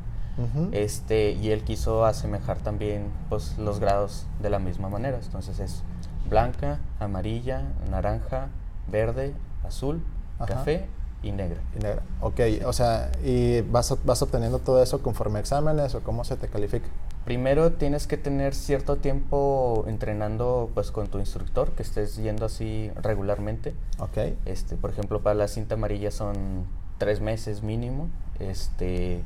este, 0.71 1.31
y 1.31 1.51
él 1.51 1.63
quiso 1.63 2.05
asemejar 2.05 2.57
también 2.59 3.05
pues, 3.29 3.57
los 3.57 3.79
grados 3.79 4.25
de 4.41 4.49
la 4.49 4.59
misma 4.59 4.89
manera. 4.89 5.19
Entonces 5.23 5.59
es 5.59 5.83
blanca, 6.29 6.79
amarilla, 6.99 7.63
naranja, 7.89 8.49
verde, 8.91 9.33
azul, 9.65 10.03
café 10.45 10.87
y 11.23 11.31
negra. 11.31 11.59
Y 11.75 11.83
negra. 11.83 12.03
Ok, 12.21 12.39
o 12.65 12.73
sea, 12.73 13.11
¿y 13.23 13.61
vas, 13.61 13.95
vas 14.03 14.21
obteniendo 14.21 14.59
todo 14.59 14.81
eso 14.81 15.01
conforme 15.01 15.39
exámenes 15.39 15.95
o 15.95 16.01
cómo 16.01 16.23
se 16.23 16.35
te 16.35 16.47
califica? 16.47 16.87
Primero 17.25 17.71
tienes 17.71 18.05
que 18.05 18.17
tener 18.17 18.53
cierto 18.53 18.97
tiempo 18.97 19.85
entrenando 19.87 20.69
pues 20.75 20.91
con 20.91 21.07
tu 21.07 21.17
instructor, 21.17 21.71
que 21.71 21.81
estés 21.81 22.17
yendo 22.17 22.45
así 22.45 22.91
regularmente. 23.01 23.73
Ok. 23.97 24.35
Este, 24.45 24.75
por 24.75 24.91
ejemplo, 24.91 25.21
para 25.21 25.33
la 25.33 25.47
cinta 25.47 25.73
amarilla 25.73 26.11
son 26.11 26.65
tres 26.99 27.21
meses 27.21 27.63
mínimo. 27.63 28.09
Este, 28.39 29.23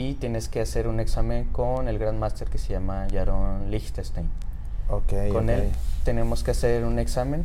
y 0.00 0.14
tienes 0.14 0.48
que 0.48 0.60
hacer 0.60 0.88
un 0.88 0.98
examen 0.98 1.44
con 1.44 1.88
el 1.88 1.98
Grand 1.98 2.18
Master 2.18 2.48
que 2.48 2.58
se 2.58 2.72
llama 2.72 3.06
Jaron 3.10 3.70
Lichtenstein. 3.70 4.28
Okay, 4.88 5.30
con 5.30 5.50
él 5.50 5.70
tenemos 6.04 6.42
que 6.42 6.50
hacer 6.50 6.84
un 6.84 6.98
examen 6.98 7.44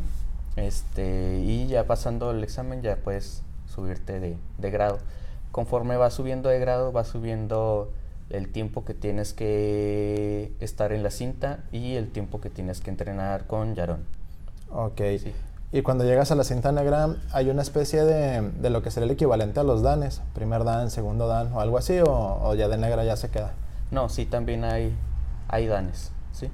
este, 0.56 1.40
y 1.44 1.66
ya 1.68 1.86
pasando 1.86 2.30
el 2.30 2.42
examen 2.42 2.82
ya 2.82 2.96
puedes 2.96 3.42
subirte 3.72 4.20
de, 4.20 4.36
de 4.58 4.70
grado. 4.70 4.98
Conforme 5.52 5.96
va 5.96 6.10
subiendo 6.10 6.48
de 6.48 6.58
grado, 6.58 6.92
va 6.92 7.04
subiendo 7.04 7.92
el 8.30 8.50
tiempo 8.50 8.84
que 8.84 8.94
tienes 8.94 9.32
que 9.32 10.52
estar 10.60 10.92
en 10.92 11.02
la 11.02 11.10
cinta 11.10 11.64
y 11.72 11.94
el 11.94 12.10
tiempo 12.10 12.40
que 12.40 12.50
tienes 12.50 12.80
que 12.80 12.90
entrenar 12.90 13.46
con 13.46 13.74
Yaron. 13.74 14.04
Ok. 14.70 15.00
Sí. 15.18 15.32
Y 15.72 15.82
cuando 15.82 16.04
llegas 16.04 16.30
a 16.30 16.36
la 16.36 16.44
cinta 16.44 16.70
negra, 16.70 17.16
hay 17.32 17.50
una 17.50 17.62
especie 17.62 18.04
de, 18.04 18.52
de, 18.52 18.70
lo 18.70 18.82
que 18.82 18.90
sería 18.90 19.06
el 19.06 19.10
equivalente 19.10 19.60
a 19.60 19.64
los 19.64 19.82
danes, 19.82 20.22
primer 20.32 20.64
dan, 20.64 20.90
segundo 20.90 21.26
dan 21.26 21.52
o 21.52 21.60
algo 21.60 21.76
así, 21.76 21.98
o, 22.00 22.54
ya 22.54 22.68
de 22.68 22.78
negra 22.78 23.04
ya 23.04 23.16
se 23.16 23.30
queda. 23.30 23.52
No, 23.90 24.08
sí, 24.08 24.26
también 24.26 24.64
hay, 24.64 24.96
hay 25.48 25.66
danes, 25.66 26.12
¿sí? 26.32 26.50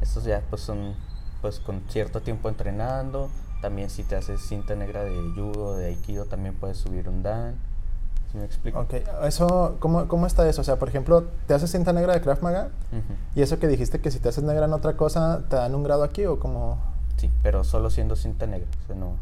Estos 0.00 0.24
ya 0.24 0.42
pues 0.50 0.62
son 0.62 0.94
pues 1.40 1.60
con 1.60 1.82
cierto 1.88 2.20
tiempo 2.20 2.48
entrenando, 2.48 3.28
también 3.62 3.90
si 3.90 4.02
te 4.02 4.16
haces 4.16 4.40
cinta 4.40 4.74
negra 4.74 5.04
de 5.04 5.14
judo, 5.34 5.76
de 5.76 5.86
aikido, 5.86 6.24
también 6.24 6.54
puedes 6.54 6.78
subir 6.78 7.08
un 7.08 7.22
dan. 7.22 7.54
¿Sí 8.32 8.38
me 8.38 8.44
explico? 8.44 8.80
Ok, 8.80 8.94
eso, 9.24 9.76
¿cómo, 9.78 10.08
¿cómo, 10.08 10.26
está 10.26 10.46
eso? 10.48 10.60
O 10.60 10.64
sea, 10.64 10.76
por 10.76 10.88
ejemplo, 10.88 11.28
te 11.46 11.54
haces 11.54 11.70
cinta 11.70 11.92
negra 11.92 12.12
de 12.12 12.20
Krav 12.20 12.42
Maga 12.42 12.70
y 13.34 13.40
eso 13.40 13.58
que 13.58 13.68
dijiste 13.68 14.00
que 14.00 14.10
si 14.10 14.18
te 14.18 14.28
haces 14.28 14.44
negra 14.44 14.66
en 14.66 14.72
otra 14.72 14.96
cosa, 14.96 15.44
¿te 15.48 15.56
dan 15.56 15.74
un 15.76 15.84
grado 15.84 16.02
aquí 16.02 16.26
o 16.26 16.40
cómo...? 16.40 16.97
Sí, 17.18 17.30
pero 17.42 17.64
solo 17.64 17.90
siendo 17.90 18.16
cinta 18.16 18.46
negra. 18.46 18.66
O 18.84 18.86
sea, 18.86 18.96
no... 18.96 19.12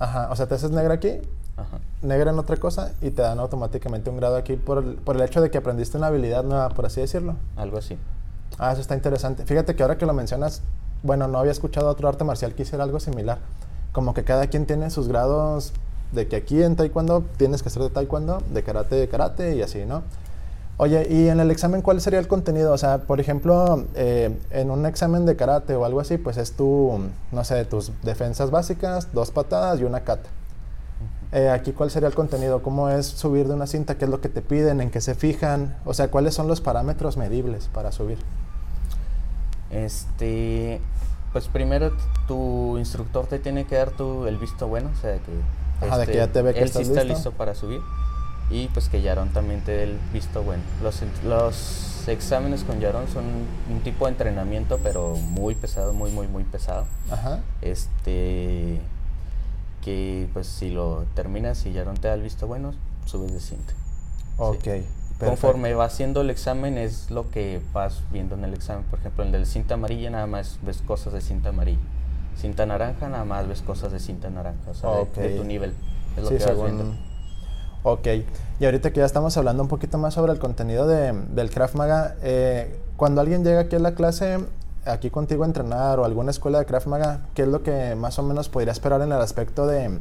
Ajá, 0.00 0.28
o 0.30 0.36
sea, 0.36 0.46
te 0.46 0.54
haces 0.56 0.72
negra 0.72 0.94
aquí, 0.94 1.20
Ajá. 1.56 1.78
negra 2.02 2.32
en 2.32 2.38
otra 2.38 2.56
cosa 2.56 2.92
y 3.00 3.10
te 3.10 3.22
dan 3.22 3.38
automáticamente 3.38 4.10
un 4.10 4.16
grado 4.16 4.36
aquí 4.36 4.56
por 4.56 4.78
el, 4.78 4.94
por 4.96 5.14
el 5.14 5.22
hecho 5.22 5.40
de 5.40 5.50
que 5.50 5.58
aprendiste 5.58 5.96
una 5.98 6.08
habilidad 6.08 6.42
nueva, 6.42 6.68
por 6.70 6.86
así 6.86 7.00
decirlo. 7.00 7.36
Algo 7.56 7.78
así. 7.78 7.96
Ah, 8.58 8.72
eso 8.72 8.80
está 8.80 8.94
interesante. 8.96 9.44
Fíjate 9.44 9.76
que 9.76 9.82
ahora 9.82 9.96
que 9.96 10.06
lo 10.06 10.12
mencionas, 10.12 10.62
bueno, 11.02 11.28
no 11.28 11.38
había 11.38 11.52
escuchado 11.52 11.88
otro 11.88 12.08
arte 12.08 12.24
marcial 12.24 12.54
que 12.54 12.62
hiciera 12.62 12.82
algo 12.82 12.98
similar. 12.98 13.38
Como 13.92 14.14
que 14.14 14.24
cada 14.24 14.48
quien 14.48 14.66
tiene 14.66 14.90
sus 14.90 15.06
grados 15.06 15.72
de 16.12 16.26
que 16.28 16.36
aquí 16.36 16.62
en 16.62 16.76
taekwondo 16.76 17.24
tienes 17.36 17.62
que 17.62 17.70
ser 17.70 17.82
de 17.82 17.90
taekwondo, 17.90 18.42
de 18.52 18.62
karate 18.62 18.96
de 18.96 19.08
karate 19.08 19.56
y 19.56 19.62
así, 19.62 19.84
¿no? 19.84 20.02
Oye, 20.76 21.06
¿y 21.08 21.28
en 21.28 21.38
el 21.38 21.52
examen 21.52 21.82
cuál 21.82 22.00
sería 22.00 22.18
el 22.18 22.26
contenido? 22.26 22.72
O 22.72 22.78
sea, 22.78 22.98
por 22.98 23.20
ejemplo, 23.20 23.84
eh, 23.94 24.36
en 24.50 24.70
un 24.72 24.86
examen 24.86 25.24
de 25.24 25.36
karate 25.36 25.76
o 25.76 25.84
algo 25.84 26.00
así, 26.00 26.18
pues 26.18 26.36
es 26.36 26.52
tu, 26.52 26.98
no 27.30 27.44
sé, 27.44 27.64
tus 27.64 27.92
defensas 28.02 28.50
básicas, 28.50 29.12
dos 29.12 29.30
patadas 29.30 29.80
y 29.80 29.84
una 29.84 30.00
kata. 30.00 30.28
Eh, 31.30 31.48
aquí, 31.48 31.72
¿cuál 31.72 31.90
sería 31.90 32.08
el 32.08 32.14
contenido? 32.14 32.62
¿Cómo 32.62 32.88
es 32.88 33.06
subir 33.06 33.46
de 33.46 33.54
una 33.54 33.68
cinta? 33.68 33.96
¿Qué 33.98 34.04
es 34.04 34.10
lo 34.10 34.20
que 34.20 34.28
te 34.28 34.42
piden? 34.42 34.80
¿En 34.80 34.90
qué 34.90 35.00
se 35.00 35.14
fijan? 35.14 35.76
O 35.84 35.94
sea, 35.94 36.08
¿cuáles 36.08 36.34
son 36.34 36.48
los 36.48 36.60
parámetros 36.60 37.16
medibles 37.16 37.68
para 37.72 37.92
subir? 37.92 38.18
Este, 39.70 40.80
pues 41.32 41.46
primero 41.46 41.92
tu 42.26 42.78
instructor 42.78 43.26
te 43.26 43.38
tiene 43.38 43.64
que 43.64 43.76
dar 43.76 43.90
tu, 43.92 44.26
el 44.26 44.38
visto 44.38 44.66
bueno, 44.66 44.90
o 44.96 45.00
sea, 45.00 45.18
que, 45.18 45.86
Ajá, 45.86 45.98
de 45.98 46.06
que 46.06 46.16
ya 46.16 46.28
te 46.28 46.42
ve 46.42 46.52
que 46.52 46.62
él 46.62 46.70
sí 46.70 46.82
está 46.82 47.04
listo 47.04 47.32
para 47.32 47.54
subir 47.54 47.80
y 48.50 48.68
pues 48.68 48.88
que 48.88 49.02
Yaron 49.02 49.30
también 49.30 49.62
te 49.62 49.72
dé 49.72 49.82
el 49.84 49.98
visto 50.12 50.42
bueno. 50.42 50.62
Los, 50.82 51.02
los 51.24 52.08
exámenes 52.08 52.64
con 52.64 52.80
Yaron 52.80 53.08
son 53.08 53.24
un 53.70 53.80
tipo 53.80 54.06
de 54.06 54.12
entrenamiento, 54.12 54.78
pero 54.82 55.16
muy 55.16 55.54
pesado, 55.54 55.92
muy, 55.92 56.10
muy, 56.10 56.28
muy 56.28 56.44
pesado. 56.44 56.86
Ajá. 57.10 57.40
Este, 57.62 58.80
que 59.82 60.28
pues 60.32 60.46
si 60.46 60.70
lo 60.70 61.04
terminas 61.14 61.64
y 61.66 61.72
Yaron 61.72 61.96
te 61.96 62.08
da 62.08 62.14
el 62.14 62.22
visto 62.22 62.46
bueno, 62.46 62.74
subes 63.06 63.32
de 63.32 63.40
cinta. 63.40 63.72
Ok. 64.36 64.68
Conforme 65.18 65.74
vas 65.74 65.92
haciendo 65.92 66.22
el 66.22 66.30
examen 66.30 66.76
es 66.76 67.10
lo 67.10 67.30
que 67.30 67.62
vas 67.72 68.02
viendo 68.10 68.34
en 68.34 68.44
el 68.44 68.52
examen. 68.52 68.84
Por 68.84 68.98
ejemplo, 68.98 69.24
en 69.24 69.34
el 69.34 69.42
de 69.42 69.46
cinta 69.46 69.74
amarilla 69.74 70.10
nada 70.10 70.26
más 70.26 70.58
ves 70.62 70.82
cosas 70.82 71.12
de 71.12 71.20
cinta 71.20 71.50
amarilla. 71.50 71.80
Cinta 72.36 72.66
naranja 72.66 73.08
nada 73.08 73.24
más 73.24 73.46
ves 73.46 73.62
cosas 73.62 73.92
de 73.92 74.00
cinta 74.00 74.28
naranja, 74.28 74.70
o 74.70 74.74
sea, 74.74 74.90
de, 75.22 75.36
tu 75.36 75.44
nivel. 75.44 75.72
Es 76.16 76.24
lo 76.24 76.30
que 76.30 76.44
vas 76.44 76.62
viendo. 76.62 76.94
Ok, 77.86 78.08
y 78.60 78.64
ahorita 78.64 78.94
que 78.94 79.00
ya 79.00 79.04
estamos 79.04 79.36
hablando 79.36 79.62
un 79.62 79.68
poquito 79.68 79.98
más 79.98 80.14
sobre 80.14 80.32
el 80.32 80.38
contenido 80.38 80.86
de, 80.86 81.12
del 81.12 81.50
Krav 81.50 81.76
Maga, 81.76 82.16
eh, 82.22 82.80
cuando 82.96 83.20
alguien 83.20 83.44
llega 83.44 83.60
aquí 83.60 83.76
a 83.76 83.78
la 83.78 83.94
clase, 83.94 84.38
aquí 84.86 85.10
contigo 85.10 85.42
a 85.42 85.46
entrenar 85.46 85.98
o 86.00 86.06
alguna 86.06 86.30
escuela 86.30 86.60
de 86.60 86.64
Krav 86.64 86.86
Maga, 86.86 87.26
¿qué 87.34 87.42
es 87.42 87.48
lo 87.48 87.62
que 87.62 87.94
más 87.94 88.18
o 88.18 88.22
menos 88.22 88.48
podría 88.48 88.72
esperar 88.72 89.02
en 89.02 89.12
el 89.12 89.20
aspecto 89.20 89.66
de, 89.66 90.00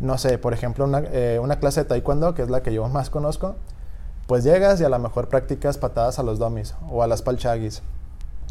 no 0.00 0.16
sé, 0.16 0.38
por 0.38 0.54
ejemplo, 0.54 0.86
una, 0.86 1.00
eh, 1.12 1.38
una 1.38 1.56
clase 1.56 1.82
de 1.82 1.90
taekwondo, 1.90 2.34
que 2.34 2.40
es 2.40 2.48
la 2.48 2.62
que 2.62 2.72
yo 2.72 2.88
más 2.88 3.10
conozco? 3.10 3.56
Pues 4.26 4.42
llegas 4.42 4.80
y 4.80 4.84
a 4.84 4.88
lo 4.88 4.98
mejor 4.98 5.28
practicas 5.28 5.76
patadas 5.76 6.18
a 6.18 6.22
los 6.22 6.38
dummies 6.38 6.74
o 6.90 7.02
a 7.02 7.06
las 7.06 7.20
palchagis. 7.20 7.82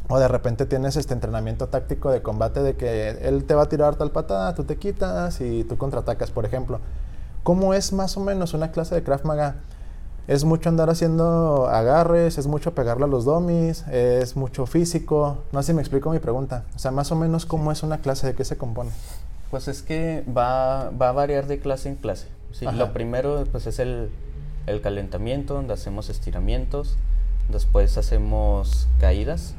O 0.08 0.20
de 0.20 0.27
repente 0.27 0.68
tienes 0.68 0.98
este 0.98 1.15
entrenamiento 1.15 1.68
táctico 1.68 2.12
de 2.12 2.22
combate 2.22 2.62
de 2.62 2.75
que 2.75 3.10
él 3.10 3.44
te 3.46 3.56
va 3.56 3.63
a 3.63 3.70
tirar 3.70 3.96
tal 3.96 4.12
patada, 4.12 4.53
tú 4.53 4.65
te 4.65 4.77
quitas 4.77 5.41
y 5.41 5.63
tú 5.63 5.77
contraatacas, 5.77 6.30
por 6.30 6.46
ejemplo. 6.46 6.80
¿Cómo 7.44 7.74
es 7.74 7.94
más 7.94 8.18
o 8.18 8.20
menos 8.20 8.54
una 8.54 8.72
clase 8.72 8.96
de 8.96 9.04
Krav 9.04 9.26
Maga? 9.26 9.56
Es 10.28 10.44
mucho 10.44 10.70
andar 10.70 10.90
haciendo 10.90 11.68
agarres, 11.68 12.38
es 12.38 12.48
mucho 12.48 12.76
pegarle 12.76 13.06
a 13.06 13.08
los 13.08 13.26
dummies, 13.26 13.88
es 13.88 14.36
mucho 14.36 14.66
físico. 14.66 15.40
No 15.52 15.62
sé 15.64 15.68
si 15.68 15.74
me 15.74 15.82
explico 15.82 16.12
mi 16.12 16.20
pregunta. 16.20 16.66
O 16.76 16.80
sea, 16.80 16.92
más 16.92 17.12
o 17.12 17.16
menos 17.16 17.46
cómo 17.46 17.72
es 17.72 17.84
una 17.84 17.98
clase, 17.98 18.28
de 18.28 18.36
qué 18.36 18.46
se 18.46 18.58
compone. 18.58 18.92
Pues 19.50 19.68
es 19.68 19.82
que 19.82 20.24
va, 20.26 20.92
va 20.92 21.10
a 21.10 21.12
variar 21.12 21.48
de 21.48 21.60
clase 21.60 21.90
en 21.90 21.96
clase. 21.96 22.28
Sí, 22.52 22.66
lo 22.66 22.94
primero 22.94 23.46
pues 23.52 23.66
es 23.66 23.80
el, 23.80 24.10
el 24.68 24.82
calentamiento, 24.82 25.56
donde 25.56 25.74
hacemos 25.74 26.10
estiramientos, 26.10 26.98
después 27.50 27.98
hacemos 27.98 28.88
caídas, 29.00 29.56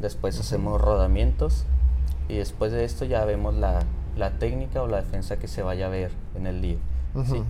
después 0.00 0.38
hacemos 0.40 0.80
rodamientos 0.80 1.64
y 2.28 2.36
después 2.36 2.72
de 2.72 2.84
esto 2.84 3.04
ya 3.04 3.24
vemos 3.24 3.54
la, 3.54 3.80
la, 4.16 4.38
técnica 4.38 4.82
o 4.82 4.86
la 4.86 4.98
defensa 4.98 5.38
que 5.38 5.48
se 5.48 5.62
vaya 5.62 5.86
a 5.86 5.88
ver 5.90 6.12
en 6.34 6.46
el 6.46 6.62
día. 6.62 6.76
¿Sí? 7.24 7.44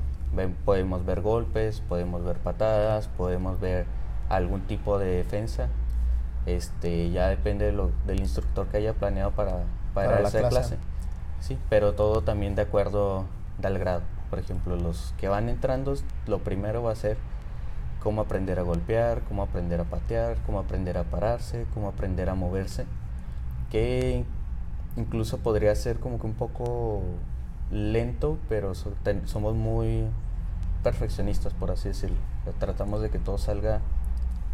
podemos 0.65 1.05
ver 1.05 1.21
golpes, 1.21 1.83
podemos 1.89 2.25
ver 2.25 2.37
patadas, 2.37 3.09
podemos 3.09 3.61
ver 3.61 3.87
algún 4.29 4.63
tipo 4.63 4.99
de 4.99 5.17
defensa. 5.17 5.69
Este, 6.47 7.11
ya 7.11 7.29
depende 7.29 7.73
lo, 7.73 7.91
del 8.07 8.21
instructor 8.21 8.67
que 8.69 8.79
haya 8.79 8.95
planeado 8.95 9.33
para, 9.33 9.65
para, 9.93 10.21
esa 10.21 10.39
clase. 10.39 10.49
clase. 10.49 10.77
Sí, 11.41 11.59
pero 11.69 11.95
todo 11.95 12.23
también 12.23 12.55
de 12.55 12.63
acuerdo 12.63 13.27
al 13.63 13.79
grado. 13.79 14.03
Por 14.31 14.39
ejemplo, 14.39 14.77
los 14.77 15.15
que 15.19 15.29
van 15.29 15.49
entrando, 15.49 15.95
lo 16.27 16.39
primero 16.39 16.83
va 16.83 16.93
a 16.93 16.97
ser 16.97 17.17
cómo 18.03 18.23
aprender 18.23 18.59
a 18.59 18.63
golpear, 18.63 19.23
cómo 19.23 19.43
aprender 19.43 19.81
a 19.81 19.85
patear, 19.85 20.37
cómo 20.47 20.59
aprender 20.61 20.97
a 20.97 21.05
pararse, 21.05 21.67
cómo 21.75 21.89
aprender 21.89 22.31
a 22.31 22.35
moverse, 22.35 22.87
que 23.71 24.25
incluso 24.97 25.39
podría 25.39 25.75
ser 25.75 25.99
como 25.99 26.19
que 26.19 26.27
un 26.27 26.35
poco 26.35 27.03
lento, 27.71 28.39
pero 28.49 28.73
somos 28.75 29.55
muy 29.55 30.05
perfeccionistas, 30.83 31.53
por 31.55 31.71
así 31.71 31.89
decirlo. 31.89 32.17
Tratamos 32.59 33.03
de 33.03 33.11
que 33.11 33.19
todo 33.19 33.39
salga 33.39 33.81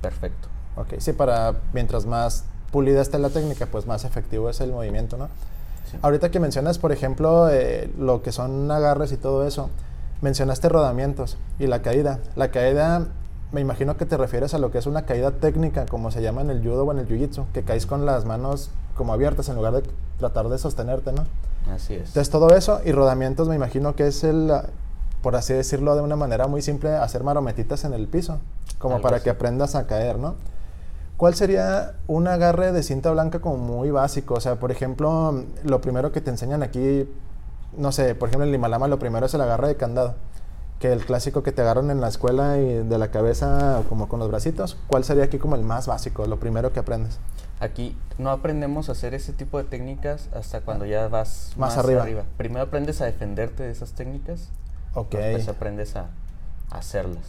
perfecto. 0.03 0.49
Ok, 0.77 0.95
sí, 0.99 1.13
para 1.13 1.55
mientras 1.73 2.05
más 2.07 2.45
pulida 2.71 3.01
esté 3.01 3.19
la 3.19 3.31
técnica, 3.31 3.67
pues 3.67 3.87
más 3.87 4.05
efectivo 4.05 4.51
es 4.51 4.61
el 4.61 4.73
movimiento, 4.73 5.17
¿no? 5.17 5.29
Ahorita 6.03 6.31
que 6.31 6.41
mencionas, 6.41 6.79
por 6.79 6.93
ejemplo, 6.93 7.49
eh, 7.49 7.91
lo 7.99 8.23
que 8.23 8.33
son 8.33 8.71
agarres 8.71 9.13
y 9.13 9.17
todo 9.17 9.47
eso, 9.47 9.71
mencionaste 10.21 10.69
rodamientos 10.69 11.39
y 11.59 11.69
la 11.69 11.81
caída. 11.81 12.19
La 12.35 12.51
caída, 12.51 13.07
me 13.53 13.61
imagino 13.61 13.97
que 13.97 14.07
te 14.07 14.17
refieres 14.17 14.55
a 14.55 14.59
lo 14.59 14.71
que 14.71 14.79
es 14.79 14.87
una 14.87 15.03
caída 15.03 15.31
técnica, 15.31 15.87
como 15.87 16.11
se 16.11 16.23
llama 16.23 16.41
en 16.41 16.51
el 16.51 16.63
judo 16.63 16.85
o 16.85 16.93
en 16.93 16.99
el 16.99 17.09
jiu-jitsu, 17.09 17.47
que 17.53 17.63
caes 17.63 17.87
con 17.87 18.05
las 18.05 18.25
manos 18.25 18.71
como 18.97 19.13
abiertas 19.13 19.49
en 19.49 19.57
lugar 19.57 19.75
de 19.75 19.83
tratar 20.19 20.49
de 20.49 20.59
sostenerte, 20.59 21.13
¿no? 21.13 21.25
Así 21.73 21.95
es. 21.95 22.09
Entonces 22.09 22.31
todo 22.31 22.55
eso 22.57 22.81
y 22.85 22.93
rodamientos 22.93 23.49
me 23.49 23.55
imagino 23.55 23.95
que 23.95 24.07
es 24.09 24.25
el, 24.25 24.53
por 25.23 25.37
así 25.37 25.53
decirlo 25.53 25.95
de 25.95 26.03
una 26.03 26.17
manera 26.17 26.47
muy 26.47 26.63
simple, 26.63 26.91
hacer 26.91 27.25
marometitas 27.25 27.85
en 27.85 27.93
el 27.93 28.09
piso, 28.09 28.39
como 28.79 29.01
para 29.01 29.21
que 29.21 29.31
aprendas 29.31 29.75
a 29.75 29.87
caer, 29.87 30.19
¿no? 30.19 30.35
¿Cuál 31.17 31.35
sería 31.35 31.95
un 32.09 32.29
agarre 32.29 32.73
de 32.73 32.83
cinta 32.83 33.11
blanca 33.11 33.41
como 33.41 33.57
muy 33.57 33.91
básico? 33.91 34.35
O 34.35 34.41
sea, 34.41 34.57
por 34.57 34.71
ejemplo, 34.71 35.45
lo 35.65 35.81
primero 35.81 36.13
que 36.13 36.21
te 36.21 36.31
enseñan 36.31 36.63
aquí, 36.63 37.09
no 37.77 37.91
sé, 37.91 38.15
por 38.15 38.29
ejemplo 38.29 38.45
en 38.45 38.53
Limalama 38.53 38.87
lo 38.87 38.99
primero 38.99 39.25
es 39.25 39.33
el 39.33 39.41
agarre 39.41 39.69
de 39.69 39.77
candado, 39.77 40.15
que 40.79 40.93
el 40.93 41.05
clásico 41.05 41.43
que 41.43 41.53
te 41.53 41.63
agarran 41.63 41.91
en 41.91 42.01
la 42.01 42.09
escuela 42.09 42.59
y 42.59 42.87
de 42.87 42.99
la 42.99 43.11
cabeza 43.11 43.83
como 43.89 44.09
con 44.09 44.21
los 44.21 44.29
bracitos. 44.29 44.77
¿Cuál 44.87 45.05
sería 45.05 45.25
aquí 45.25 45.39
como 45.39 45.57
el 45.57 45.63
más 45.63 45.87
básico, 45.87 46.27
lo 46.27 46.39
primero 46.39 46.73
que 46.73 46.81
aprendes? 46.81 47.19
Aquí 47.59 47.97
no 48.19 48.31
aprendemos 48.31 48.91
a 48.91 48.93
hacer 48.93 49.15
ese 49.15 49.33
tipo 49.33 49.57
de 49.57 49.65
técnicas 49.65 50.29
hasta 50.35 50.61
cuando 50.61 50.85
ya 50.85 51.09
vas 51.09 51.53
más, 51.57 51.79
arriba. 51.79 52.05
Primero 52.37 52.65
aprendes 52.65 53.01
a 53.01 53.07
defenderte 53.07 53.63
de 53.63 53.71
esas 53.71 53.93
técnicas. 53.93 54.51
Ok. 54.93 55.13
Después 55.13 55.49
aprendes 55.49 55.97
a, 55.97 56.07
hacerlas. 56.71 57.25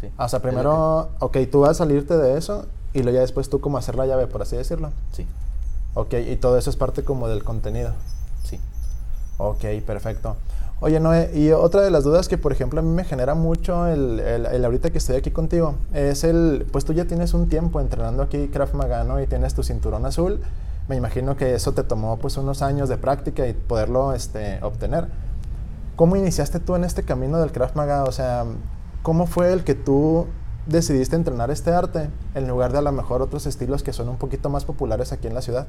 Sí. 0.00 0.10
O 0.18 0.28
sea, 0.28 0.40
primero, 0.40 1.10
ok, 1.20 1.38
tú 1.50 1.60
vas 1.60 1.70
a 1.70 1.74
salirte 1.74 2.16
de 2.16 2.38
eso 2.38 2.66
y 2.92 3.02
luego 3.02 3.16
ya 3.16 3.20
después 3.20 3.48
tú 3.48 3.60
como 3.60 3.78
hacer 3.78 3.94
la 3.94 4.06
llave, 4.06 4.26
por 4.26 4.42
así 4.42 4.56
decirlo. 4.56 4.90
Sí. 5.12 5.26
Ok, 5.94 6.14
y 6.14 6.36
todo 6.36 6.58
eso 6.58 6.70
es 6.70 6.76
parte 6.76 7.04
como 7.04 7.28
del 7.28 7.44
contenido. 7.44 7.92
Sí. 8.44 8.60
Ok, 9.38 9.64
perfecto. 9.86 10.36
Oye, 10.80 11.00
Noé, 11.00 11.32
y 11.34 11.50
otra 11.50 11.82
de 11.82 11.90
las 11.90 12.04
dudas 12.04 12.28
que, 12.28 12.38
por 12.38 12.52
ejemplo, 12.52 12.78
a 12.78 12.82
mí 12.84 12.90
me 12.90 13.02
genera 13.02 13.34
mucho 13.34 13.88
el, 13.88 14.20
el, 14.20 14.64
ahorita 14.64 14.90
que 14.90 14.98
estoy 14.98 15.16
aquí 15.16 15.32
contigo, 15.32 15.74
es 15.92 16.22
el, 16.22 16.66
pues 16.70 16.84
tú 16.84 16.92
ya 16.92 17.04
tienes 17.04 17.34
un 17.34 17.48
tiempo 17.48 17.80
entrenando 17.80 18.22
aquí 18.22 18.46
Krav 18.46 18.74
Maga, 18.74 19.02
¿no? 19.02 19.20
Y 19.20 19.26
tienes 19.26 19.54
tu 19.54 19.64
cinturón 19.64 20.06
azul. 20.06 20.40
Me 20.86 20.94
imagino 20.94 21.36
que 21.36 21.54
eso 21.54 21.72
te 21.72 21.82
tomó 21.82 22.16
pues 22.18 22.36
unos 22.36 22.62
años 22.62 22.88
de 22.88 22.96
práctica 22.96 23.48
y 23.48 23.54
poderlo 23.54 24.12
este, 24.12 24.62
obtener. 24.62 25.08
¿Cómo 25.96 26.14
iniciaste 26.14 26.60
tú 26.60 26.76
en 26.76 26.84
este 26.84 27.02
camino 27.02 27.38
del 27.40 27.50
Krav 27.50 27.74
Maga? 27.74 28.04
O 28.04 28.12
sea, 28.12 28.44
¿cómo 29.02 29.26
fue 29.26 29.52
el 29.52 29.64
que 29.64 29.74
tú 29.74 30.28
decidiste 30.66 31.16
entrenar 31.16 31.50
este 31.50 31.72
arte 31.72 32.08
en 32.36 32.46
lugar 32.46 32.70
de 32.70 32.78
a 32.78 32.82
lo 32.82 32.92
mejor 32.92 33.20
otros 33.20 33.46
estilos 33.46 33.82
que 33.82 33.92
son 33.92 34.08
un 34.08 34.16
poquito 34.16 34.48
más 34.48 34.64
populares 34.64 35.10
aquí 35.10 35.26
en 35.26 35.34
la 35.34 35.42
ciudad? 35.42 35.66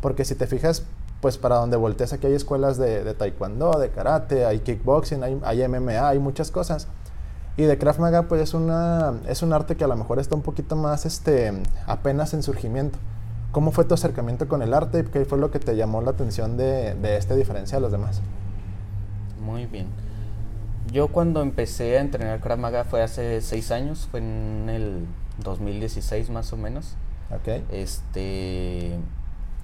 Porque 0.00 0.24
si 0.24 0.34
te 0.34 0.46
fijas, 0.46 0.84
pues 1.20 1.38
para 1.38 1.56
donde 1.56 1.76
voltees 1.76 2.12
aquí 2.12 2.26
hay 2.26 2.34
escuelas 2.34 2.76
de, 2.78 3.14
taekwondo, 3.14 3.78
de 3.78 3.90
karate, 3.90 4.44
hay 4.44 4.60
kickboxing, 4.60 5.22
hay, 5.22 5.40
hay, 5.42 5.66
MMA, 5.68 6.08
hay 6.08 6.18
muchas 6.18 6.50
cosas. 6.50 6.88
Y 7.56 7.62
de 7.62 7.78
Krav 7.78 7.98
Maga 8.00 8.22
pues 8.24 8.42
es, 8.42 8.54
una, 8.54 9.14
es 9.26 9.42
un 9.42 9.52
arte 9.52 9.76
que 9.76 9.84
a 9.84 9.88
lo 9.88 9.96
mejor 9.96 10.18
está 10.18 10.34
un 10.34 10.42
poquito 10.42 10.76
más 10.76 11.06
este, 11.06 11.52
apenas 11.86 12.34
en 12.34 12.42
surgimiento. 12.42 12.98
¿Cómo 13.50 13.72
fue 13.72 13.84
tu 13.84 13.94
acercamiento 13.94 14.46
con 14.48 14.60
el 14.60 14.74
arte 14.74 15.00
y 15.00 15.04
qué 15.04 15.24
fue 15.24 15.38
lo 15.38 15.50
que 15.50 15.58
te 15.58 15.74
llamó 15.74 16.02
la 16.02 16.10
atención 16.10 16.58
de, 16.58 16.94
de 16.94 17.16
este 17.16 17.34
diferencia 17.34 17.78
a 17.78 17.80
los 17.80 17.92
demás? 17.92 18.20
Muy 19.40 19.64
bien. 19.64 19.86
Yo 20.92 21.08
cuando 21.08 21.40
empecé 21.40 21.96
a 21.96 22.00
entrenar 22.02 22.40
Krav 22.40 22.58
Maga 22.58 22.84
fue 22.84 23.02
hace 23.02 23.40
seis 23.40 23.70
años, 23.70 24.06
fue 24.10 24.20
en 24.20 24.68
el 24.68 25.06
2016 25.42 26.30
más 26.30 26.52
o 26.52 26.56
menos. 26.56 26.94
Okay. 27.40 27.64
Este, 27.72 28.98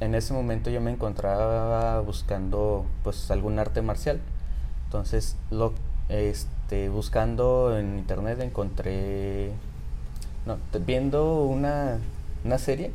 en 0.03 0.15
ese 0.15 0.35
momento 0.35 0.71
yo 0.71 0.81
me 0.81 0.91
encontraba 0.91 2.01
buscando 2.01 2.85
pues 3.05 3.31
algún 3.31 3.59
arte 3.59 3.83
marcial. 3.83 4.21
Entonces, 4.87 5.37
lo, 5.51 5.73
este, 6.09 6.88
buscando 6.88 7.77
en 7.79 7.99
internet 7.99 8.41
encontré, 8.41 9.53
no, 10.45 10.57
viendo 10.85 11.45
una, 11.45 11.99
una 12.45 12.59
serie, 12.59 12.93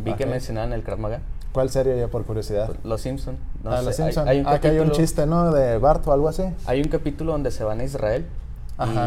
vi 0.00 0.14
que 0.14 0.26
mencionaban 0.26 0.72
el 0.72 0.82
Krav 0.82 0.98
Maga. 0.98 1.20
¿Cuál 1.52 1.70
serie 1.70 1.98
ya 1.98 2.08
por 2.08 2.24
curiosidad? 2.24 2.70
Los 2.84 3.00
Simpson. 3.00 3.36
ah, 3.64 3.80
Los 3.82 3.96
Simpson. 3.96 4.28
Hay, 4.28 4.44
hay 4.44 4.78
un, 4.78 4.88
un 4.88 4.92
chiste, 4.92 5.26
¿no? 5.26 5.52
De 5.52 5.78
Bart 5.78 6.06
o 6.06 6.12
algo 6.12 6.28
así. 6.28 6.42
Hay 6.66 6.82
un 6.82 6.88
capítulo 6.88 7.32
donde 7.32 7.50
se 7.50 7.64
van 7.64 7.80
a 7.80 7.84
Israel 7.84 8.26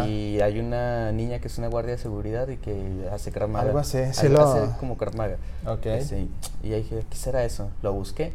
y 0.08 0.42
hay 0.42 0.60
una 0.60 1.12
niña 1.12 1.40
que 1.40 1.48
es 1.48 1.58
una 1.58 1.68
guardia 1.68 1.92
de 1.94 1.98
seguridad 2.00 2.48
y 2.48 2.58
que 2.58 3.08
hace 3.12 3.32
Krav 3.32 3.56
Algo 3.56 3.80
así, 3.80 4.00
sí 4.14 4.28
lo... 4.28 4.42
Hace 4.42 4.78
como 4.80 4.98
Krav 4.98 5.38
Ok. 5.66 5.86
Sí. 6.02 6.30
Y 6.64 6.74
ahí 6.74 6.84
dije, 6.84 7.06
¿qué 7.10 7.16
será 7.16 7.44
eso? 7.44 7.70
Lo 7.82 7.94
busqué 7.94 8.34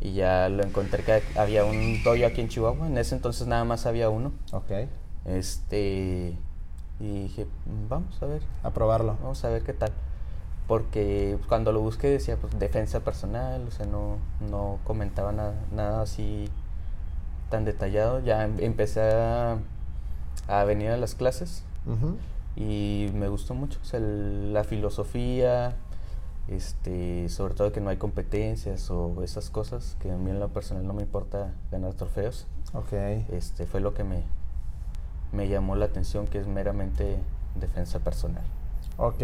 y 0.00 0.12
ya 0.12 0.48
lo 0.48 0.62
encontré 0.62 1.02
que 1.02 1.22
había 1.36 1.64
un 1.64 2.02
dojo 2.02 2.24
aquí 2.26 2.40
en 2.40 2.48
Chihuahua. 2.48 2.86
En 2.86 2.98
ese 2.98 3.14
entonces 3.14 3.46
nada 3.46 3.64
más 3.64 3.86
había 3.86 4.10
uno. 4.10 4.32
Ok. 4.52 4.70
Este... 5.24 6.36
Y 7.00 7.22
dije, 7.22 7.46
vamos 7.88 8.20
a 8.22 8.26
ver. 8.26 8.42
A 8.62 8.70
probarlo. 8.70 9.16
Vamos 9.22 9.44
a 9.44 9.48
ver 9.48 9.62
qué 9.62 9.72
tal 9.72 9.92
porque 10.68 11.38
cuando 11.48 11.72
lo 11.72 11.80
busqué 11.80 12.08
decía 12.08 12.36
pues 12.36 12.56
defensa 12.58 13.00
personal, 13.00 13.66
o 13.66 13.70
sea, 13.70 13.86
no, 13.86 14.18
no 14.50 14.78
comentaba 14.84 15.32
nada, 15.32 15.54
nada 15.72 16.02
así 16.02 16.50
tan 17.48 17.64
detallado. 17.64 18.20
Ya 18.20 18.44
em, 18.44 18.54
empecé 18.60 19.00
a, 19.00 19.56
venir 20.64 20.90
a 20.90 20.96
las 20.96 21.14
clases 21.14 21.62
y 22.56 23.10
me 23.14 23.28
gustó 23.28 23.54
mucho, 23.54 23.78
o 23.80 23.84
sea, 23.84 24.00
la 24.00 24.64
filosofía, 24.64 25.76
este, 26.48 27.28
sobre 27.28 27.54
todo 27.54 27.72
que 27.72 27.80
no 27.80 27.90
hay 27.90 27.98
competencias 27.98 28.90
o 28.90 29.22
esas 29.22 29.50
cosas, 29.50 29.96
que 30.00 30.10
a 30.10 30.16
mí 30.16 30.30
en 30.30 30.40
lo 30.40 30.48
personal 30.48 30.86
no 30.86 30.94
me 30.94 31.02
importa 31.02 31.52
ganar 31.70 31.94
trofeos. 31.94 32.46
Ok. 32.72 32.92
Este, 33.30 33.66
fue 33.66 33.80
lo 33.80 33.94
que 33.94 34.02
me, 34.04 34.22
me 35.32 35.48
llamó 35.48 35.76
la 35.76 35.84
atención, 35.84 36.26
que 36.26 36.38
es 36.38 36.46
meramente 36.46 37.18
defensa 37.54 37.98
personal. 38.00 38.42
Ok. 38.96 39.22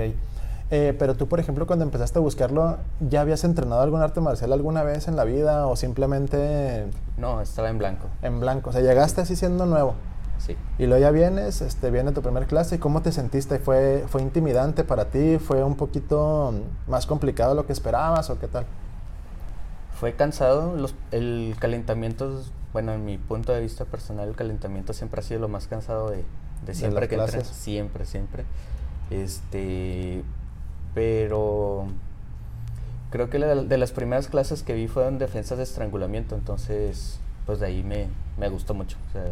Eh, 0.71 0.95
pero 0.99 1.15
tú, 1.15 1.29
por 1.29 1.41
ejemplo, 1.41 1.67
cuando 1.67 1.85
empezaste 1.85 2.19
a 2.19 2.23
buscarlo, 2.23 2.79
¿ya 3.01 3.21
habías 3.21 3.45
entrenado 3.45 3.83
algún 3.83 4.01
arte 4.01 4.21
marcial 4.21 4.53
alguna 4.53 4.83
vez 4.83 5.09
en 5.09 5.17
la 5.17 5.25
vida 5.25 5.67
o 5.67 5.77
simplemente... 5.77 6.87
No, 7.17 7.41
estaba 7.41 7.69
en 7.69 7.79
blanco. 7.79 8.07
En 8.23 8.41
blanco, 8.41 8.71
o 8.71 8.73
sea, 8.73 8.81
llegaste 8.81 9.21
así 9.21 9.37
siendo 9.37 9.67
nuevo. 9.67 9.95
Sí. 10.39 10.57
Y 10.79 10.87
luego 10.87 11.01
ya 11.01 11.11
vienes, 11.11 11.63
este, 11.63 11.91
viene 11.91 12.13
tu 12.13 12.23
primera 12.23 12.47
clase, 12.47 12.77
¿y 12.77 12.79
cómo 12.79 13.03
te 13.03 13.13
sentiste? 13.13 13.59
¿Fue, 13.59 14.05
¿Fue 14.09 14.21
intimidante 14.21 14.85
para 14.85 15.07
ti? 15.07 15.39
¿Fue 15.39 15.63
un 15.63 15.77
poquito 15.77 16.53
más 16.87 17.07
complicado 17.07 17.51
de 17.51 17.57
lo 17.57 17.67
que 17.67 17.73
esperabas 17.73 18.29
o 18.31 18.39
qué 18.39 18.49
tal? 18.49 18.67
Fue 19.99 20.15
cansado, 20.15 20.77
los, 20.77 20.95
el 21.13 21.57
calentamiento, 21.59 22.43
bueno, 22.73 22.93
en 22.93 23.05
mi 23.05 23.17
punto 23.17 23.53
de 23.53 23.61
vista 23.61 23.85
personal, 23.85 24.29
el 24.29 24.35
calentamiento 24.35 24.93
siempre 24.93 25.21
ha 25.21 25.23
sido 25.23 25.41
lo 25.41 25.49
más 25.49 25.67
cansado 25.67 26.11
de, 26.11 26.25
de 26.67 26.75
siempre 26.75 27.09
que 27.09 27.15
entras, 27.15 27.47
siempre, 27.47 28.05
siempre. 28.05 28.45
Este, 29.11 30.23
pero 30.95 31.87
creo 33.11 33.31
que 33.31 33.39
la, 33.39 33.55
de 33.55 33.79
las 33.79 33.93
primeras 33.93 34.29
clases 34.29 34.63
que 34.63 34.75
vi 34.75 34.89
fueron 34.89 35.19
defensas 35.19 35.59
de 35.59 35.65
estrangulamiento, 35.65 36.35
entonces 36.35 37.21
pues 37.47 37.61
de 37.61 37.67
ahí 37.67 37.83
me, 37.83 38.09
me 38.39 38.49
gustó 38.49 38.75
mucho. 38.75 38.97
O 39.09 39.13
sea, 39.13 39.25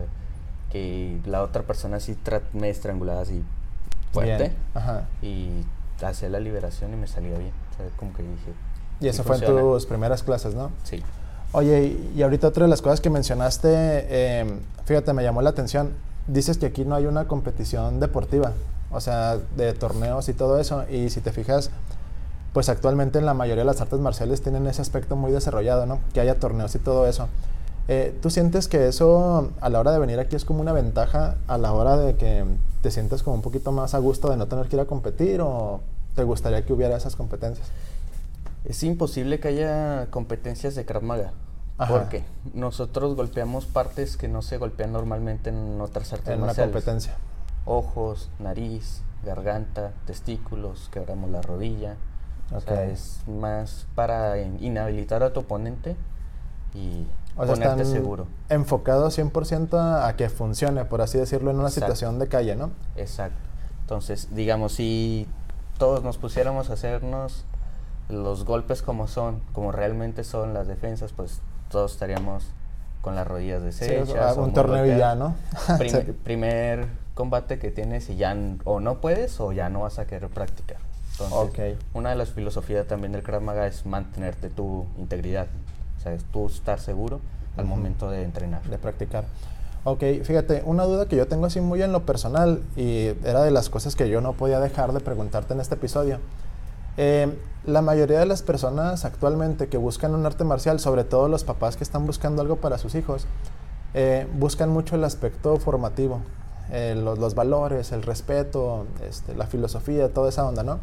que 0.73 1.21
la 1.27 1.43
otra 1.43 1.63
persona 1.63 2.01
sí 2.01 2.17
me 2.55 2.71
estrangulaba 2.71 3.21
así 3.21 3.43
fuerte 4.13 4.53
y 5.21 5.65
hacía 6.03 6.31
la 6.31 6.41
liberación 6.41 6.93
y 6.95 6.97
me 6.97 7.07
salía 7.07 7.37
bien. 7.37 7.53
O 7.73 7.77
sea, 7.77 7.87
como 7.97 8.13
que 8.15 8.23
dije... 8.23 8.53
Y 9.01 9.09
eso 9.09 9.23
fue 9.23 9.37
en 9.37 9.45
tus 9.45 9.87
primeras 9.87 10.23
clases, 10.23 10.55
¿no? 10.55 10.71
Sí. 10.85 11.03
Oye, 11.53 11.99
y 12.15 12.23
ahorita 12.23 12.49
otra 12.49 12.65
de 12.65 12.71
las 12.71 12.81
cosas 12.81 13.01
que 13.01 13.11
mencionaste, 13.11 14.41
em, 14.41 14.61
fíjate, 14.85 15.13
me 15.13 15.23
llamó 15.23 15.43
la 15.43 15.51
atención. 15.51 15.93
Dices 16.27 16.57
que 16.57 16.67
aquí 16.67 16.85
no 16.85 16.95
hay 16.95 17.07
una 17.07 17.27
competición 17.27 18.01
deportiva 18.01 18.53
o 18.93 19.01
sea, 19.01 19.39
de 19.57 19.73
torneos 19.73 20.29
y 20.29 20.35
todo 20.35 20.59
eso. 20.59 20.85
Y 20.89 21.11
si 21.11 21.21
te 21.21 21.33
fijas, 21.33 21.71
pues 22.53 22.69
actualmente 22.69 23.19
en 23.19 23.27
la 23.27 23.35
mayoría 23.35 23.63
de 23.63 23.67
las 23.67 23.81
artes 23.81 23.99
marciales 23.99 24.43
tienen 24.43 24.67
ese 24.67 24.83
aspecto 24.83 25.17
muy 25.17 25.33
desarrollado, 25.33 25.87
¿no? 25.87 25.99
Que 26.13 26.21
haya 26.21 26.39
torneos 26.39 26.75
y 26.75 26.79
todo 26.79 27.07
eso. 27.07 27.29
Eh, 27.89 28.17
¿Tú 28.23 28.31
sientes 28.31 28.69
que 28.69 28.89
eso 28.89 29.51
a 29.61 29.69
la 29.69 29.81
hora 29.81 29.93
de 29.93 29.99
venir 29.99 30.21
aquí 30.21 30.37
es 30.37 30.45
como 30.45 30.61
una 30.61 30.73
ventaja 30.73 31.37
a 31.49 31.59
la 31.59 31.73
hora 31.73 31.97
de 31.97 32.15
que 32.15 32.45
te 32.81 32.91
sientes 32.91 33.23
como 33.23 33.37
un 33.37 33.43
poquito 33.43 33.73
más 33.73 33.95
a 33.95 33.99
gusto 33.99 34.31
de 34.31 34.37
no 34.37 34.47
tener 34.47 34.69
que 34.69 34.77
ir 34.77 34.81
a 34.81 34.87
competir 34.87 35.41
o 35.41 35.81
te 36.15 36.23
gustaría 36.23 36.65
que 36.65 36.73
hubiera 36.73 36.97
esas 36.97 37.17
competencias? 37.17 37.67
Es 38.65 38.83
imposible 38.85 39.41
que 39.41 39.49
haya 39.49 40.07
competencias 40.11 40.75
de 40.75 40.85
Krav 40.85 41.03
Maga. 41.03 41.33
Porque 41.89 42.23
nosotros 42.55 43.17
golpeamos 43.17 43.67
partes 43.67 44.17
que 44.17 44.29
no 44.29 44.43
se 44.43 44.57
golpean 44.57 44.93
normalmente 44.93 45.51
en 45.51 45.81
otras 45.81 46.13
artes 46.13 46.39
marciales. 46.39 46.59
En 46.59 46.65
una 46.65 46.73
competencia 46.73 47.17
ojos, 47.65 48.29
nariz, 48.39 49.03
garganta, 49.25 49.93
testículos, 50.07 50.89
quebramos 50.93 51.31
la 51.31 51.43
rodilla. 51.43 51.97
O 52.55 52.61
sea, 52.61 52.85
es 52.85 53.21
más 53.27 53.87
para 53.95 54.39
inhabilitar 54.39 55.23
a 55.23 55.33
tu 55.33 55.41
oponente 55.41 55.97
y 56.75 57.07
ponerte 57.37 57.85
seguro. 57.85 58.27
Enfocado 58.49 59.09
100% 59.09 59.75
a, 59.75 60.07
a, 60.07 60.17
que 60.17 60.29
funcione, 60.29 60.85
por 60.85 61.01
así 61.01 61.19
decirlo, 61.19 61.51
en 61.51 61.59
una 61.59 61.71
situación 61.71 62.19
de 62.19 62.29
calle, 62.29 62.57
¿no? 62.57 62.71
Exacto. 62.97 63.39
Entonces, 63.83 64.29
digamos, 64.35 64.73
si 64.73 65.27
todos 65.79 66.03
nos 66.03 66.19
pusiéramos 66.19 66.71
a 66.71 66.75
hacernos 66.75 67.45
los 68.09 68.45
golpes 68.45 68.83
como 68.83 69.09
son, 69.09 69.41
como 69.53 69.73
realmente 69.73 70.25
son 70.25 70.55
las 70.55 70.67
defensas, 70.67 71.13
pues 71.13 71.41
todos 71.71 71.93
estaríamos 71.93 72.45
con 73.01 73.17
las 73.17 73.27
rodillas 73.27 73.63
deshechas. 73.63 74.35
Sí, 74.35 74.41
un 74.41 74.53
torneo 74.53 74.87
y 74.87 74.97
ya, 74.97 75.15
¿no? 75.15 75.35
primer 76.25 76.87
combate 77.15 77.59
que 77.59 77.71
tienes 77.71 78.09
y 78.09 78.17
ya 78.17 78.37
o 78.65 78.81
no 78.81 79.01
puedes 79.01 79.41
o 79.41 79.53
ya 79.53 79.69
no 79.69 79.81
vas 79.81 79.99
a 79.99 80.07
querer 80.07 80.31
practicar. 80.31 80.79
Entonces, 81.13 81.77
una 81.93 82.11
de 82.11 82.17
las 82.17 82.31
filosofías 82.31 82.87
también 82.87 83.13
del 83.13 83.23
Krav 83.23 83.43
Maga 83.43 83.67
es 83.67 83.85
mantenerte 83.85 84.49
tu 84.49 84.87
integridad, 84.99 85.47
o 86.03 86.05
sea, 86.05 86.15
es 86.15 86.25
tú 86.25 86.47
estar 86.47 86.81
seguro 86.81 87.21
al 87.57 87.65
momento 87.65 88.11
de 88.11 88.25
entrenar. 88.25 88.63
De 88.65 88.77
practicar. 88.77 89.25
Ok, 89.85 90.03
fíjate, 90.25 90.63
una 90.67 90.83
duda 90.83 91.07
que 91.07 91.15
yo 91.15 91.29
tengo 91.29 91.47
así 91.47 91.61
muy 91.61 91.81
en 91.81 91.93
lo 91.93 92.05
personal 92.05 92.61
y 92.77 93.13
era 93.25 93.45
de 93.45 93.53
las 93.53 93.71
cosas 93.71 93.95
que 93.95 94.09
yo 94.09 94.21
no 94.21 94.33
podía 94.33 94.59
dejar 94.59 94.93
de 94.93 94.99
preguntarte 94.99 95.55
en 95.55 95.61
este 95.61 95.77
episodio. 95.77 96.19
Eh, 96.97 97.33
la 97.67 97.83
mayoría 97.83 98.19
de 98.19 98.27
las 98.27 98.43
personas 98.43 99.05
actualmente 99.05 99.69
que 99.69 99.77
buscan 99.77 100.17
un 100.17 100.27
arte 100.27 100.43
marcial, 100.43 100.81
sobre 100.81 101.05
todo 101.05 101.29
los 101.29 101.45
papás 101.45 101.77
que 101.77 101.85
están 101.85 102.05
buscando 102.05 102.43
algo 102.43 102.57
para 102.57 102.79
sus 102.79 102.97
hijos, 102.97 103.27
eh, 103.95 104.27
buscan 104.35 104.71
mucho 104.71 104.97
el 104.97 105.05
aspecto 105.05 105.57
formativo, 105.59 106.21
eh, 106.73 106.97
los, 106.97 107.37
valores, 107.37 107.93
el 107.93 108.03
respeto, 108.03 108.87
este, 109.09 109.37
la 109.37 109.47
filosofía, 109.47 110.13
toda 110.13 110.31
esa 110.31 110.45
onda, 110.45 110.65
¿no? 110.65 110.81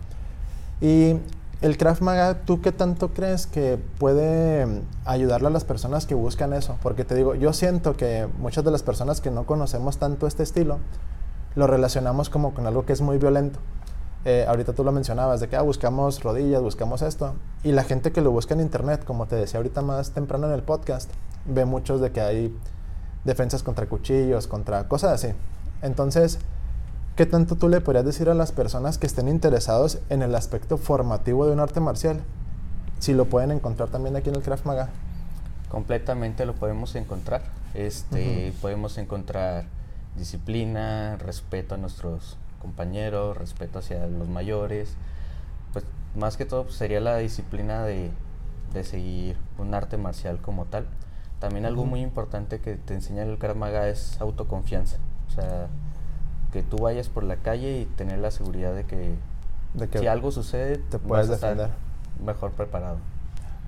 Y 0.79 1.17
el 1.61 1.77
Krav 1.77 2.01
Maga, 2.01 2.45
¿tú 2.45 2.61
qué 2.61 2.71
tanto 2.71 3.09
crees 3.09 3.45
que 3.45 3.77
puede 3.97 4.65
mm, 4.65 4.81
ayudarle 5.05 5.47
a 5.47 5.51
las 5.51 5.65
personas 5.65 6.05
que 6.05 6.15
buscan 6.15 6.53
eso? 6.53 6.77
Porque 6.81 7.03
te 7.03 7.15
digo, 7.15 7.35
yo 7.35 7.51
siento 7.51 7.97
que 7.97 8.27
muchas 8.37 8.63
de 8.63 8.71
las 8.71 8.81
personas 8.81 9.19
que 9.19 9.29
no 9.29 9.45
conocemos 9.45 9.97
tanto 9.97 10.25
este 10.25 10.43
estilo, 10.43 10.79
lo 11.55 11.67
relacionamos 11.67 12.29
como 12.29 12.53
con 12.53 12.65
algo 12.65 12.85
que 12.85 12.93
es 12.93 13.01
muy 13.01 13.17
violento. 13.17 13.59
Eh, 14.25 14.45
ahorita 14.47 14.73
tú 14.73 14.83
lo 14.83 14.91
mencionabas, 14.91 15.39
de 15.39 15.49
que 15.49 15.55
ah, 15.55 15.61
buscamos 15.61 16.23
rodillas, 16.23 16.61
buscamos 16.61 17.01
esto. 17.01 17.35
Y 17.63 17.73
la 17.73 17.83
gente 17.83 18.11
que 18.11 18.21
lo 18.21 18.31
busca 18.31 18.53
en 18.53 18.61
internet, 18.61 19.03
como 19.03 19.27
te 19.27 19.35
decía 19.35 19.57
ahorita 19.57 19.81
más 19.81 20.11
temprano 20.11 20.47
en 20.47 20.53
el 20.53 20.63
podcast, 20.63 21.09
ve 21.45 21.65
muchos 21.65 21.99
de 21.99 22.11
que 22.11 22.21
hay 22.21 22.57
defensas 23.25 23.63
contra 23.63 23.85
cuchillos, 23.87 24.47
contra 24.47 24.87
cosas 24.87 25.23
así. 25.23 25.33
Entonces, 25.81 26.39
¿qué 27.19 27.25
tanto 27.25 27.57
tú 27.57 27.67
le 27.67 27.81
podrías 27.81 28.05
decir 28.05 28.29
a 28.29 28.33
las 28.33 28.53
personas 28.53 28.97
que 28.97 29.05
estén 29.05 29.27
interesados 29.27 29.99
en 30.07 30.21
el 30.21 30.33
aspecto 30.35 30.77
formativo 30.77 31.45
de 31.45 31.51
un 31.51 31.59
arte 31.59 31.81
marcial? 31.81 32.21
Si 32.99 33.13
lo 33.13 33.25
pueden 33.25 33.51
encontrar 33.51 33.89
también 33.89 34.15
aquí 34.15 34.29
en 34.29 34.35
el 34.35 34.41
Krav 34.41 34.65
Maga. 34.65 34.87
Completamente 35.67 36.45
lo 36.45 36.55
podemos 36.55 36.95
encontrar. 36.95 37.41
Este, 37.73 38.53
Podemos 38.61 38.97
encontrar 38.97 39.65
disciplina, 40.15 41.17
respeto 41.17 41.75
a 41.75 41.77
nuestros 41.77 42.37
compañeros, 42.61 43.35
respeto 43.35 43.79
hacia 43.79 44.07
los 44.07 44.29
mayores. 44.29 44.95
Pues 45.73 45.83
más 46.15 46.37
que 46.37 46.45
todo 46.45 46.63
pues, 46.63 46.75
sería 46.75 47.01
la 47.01 47.17
disciplina 47.17 47.83
de, 47.83 48.11
de, 48.71 48.83
seguir 48.85 49.35
un 49.57 49.73
arte 49.73 49.97
marcial 49.97 50.37
como 50.37 50.67
tal. 50.67 50.85
También 51.39 51.65
algo 51.65 51.83
muy 51.83 51.99
importante 51.99 52.61
que 52.61 52.77
te 52.77 52.93
enseña 52.93 53.23
el 53.23 53.37
Krav 53.37 53.57
Maga 53.57 53.89
es 53.89 54.21
autoconfianza. 54.21 54.99
O 55.27 55.31
sea, 55.31 55.67
que 56.51 56.63
tú 56.63 56.77
vayas 56.77 57.09
por 57.09 57.23
la 57.23 57.37
calle 57.37 57.79
y 57.79 57.85
tener 57.85 58.19
la 58.19 58.31
seguridad 58.31 58.73
de 58.73 58.85
que, 58.85 59.15
si 59.99 60.07
algo 60.07 60.31
sucede, 60.31 60.77
te 60.77 60.99
puedes 60.99 61.27
defender. 61.27 61.69
mejor 62.23 62.51
preparado. 62.51 62.97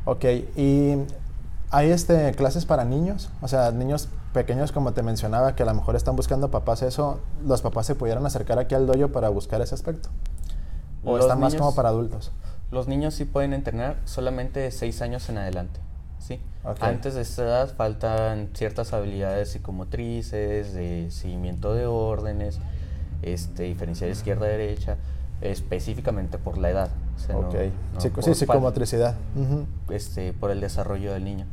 Ok, 0.06 0.26
y 0.56 0.98
hay 1.70 1.92
este, 1.92 2.32
clases 2.34 2.66
para 2.66 2.86
niños, 2.86 3.30
o 3.42 3.48
sea, 3.48 3.72
niños 3.72 4.10
pequeños 4.34 4.72
como 4.72 4.94
te 4.94 5.04
mencionaba, 5.04 5.56
que 5.56 5.64
a 5.64 5.66
lo 5.66 5.74
mejor 5.74 5.96
están 5.96 6.16
buscando 6.16 6.50
papás 6.50 6.82
eso, 6.82 7.20
los 7.46 7.62
papás 7.62 7.86
se 7.86 7.96
pudieran 7.96 8.26
acercar 8.26 8.60
aquí 8.60 8.76
al 8.76 8.88
dojo 8.88 9.10
para 9.10 9.30
buscar 9.30 9.62
ese 9.62 9.76
aspecto. 9.76 10.10
¿O 11.04 11.18
está 11.18 11.36
más 11.36 11.56
como 11.56 11.74
para 11.76 11.90
adultos? 11.90 12.32
Los 12.72 12.88
niños 12.88 13.14
sí 13.14 13.26
pueden 13.26 13.54
entrenar 13.54 13.98
solamente 14.06 14.60
de 14.60 14.72
6 14.72 15.02
años 15.02 15.30
en 15.30 15.38
adelante. 15.38 15.80
¿Sí? 16.22 16.40
Antes 16.80 17.16
de 17.16 17.22
esta 17.22 17.44
edad 17.44 17.76
faltan 17.76 18.50
ciertas 18.54 18.94
habilidades 18.94 19.50
psicomotrices, 19.50 20.74
de 20.74 21.10
seguimiento 21.10 21.74
de 21.74 21.88
órdenes, 21.88 22.60
este, 23.22 23.64
diferenciar 23.64 24.10
izquierda-derecha, 24.10 24.98
específicamente 25.42 26.38
por 26.38 26.58
la 26.58 26.70
edad. 26.70 26.90
sí, 27.98 28.36
psicomotricidad. 28.36 29.16
este, 29.90 30.34
por 30.34 30.52
el 30.52 30.62
desarrollo 30.62 31.14
del 31.14 31.26
niño. 31.26 31.46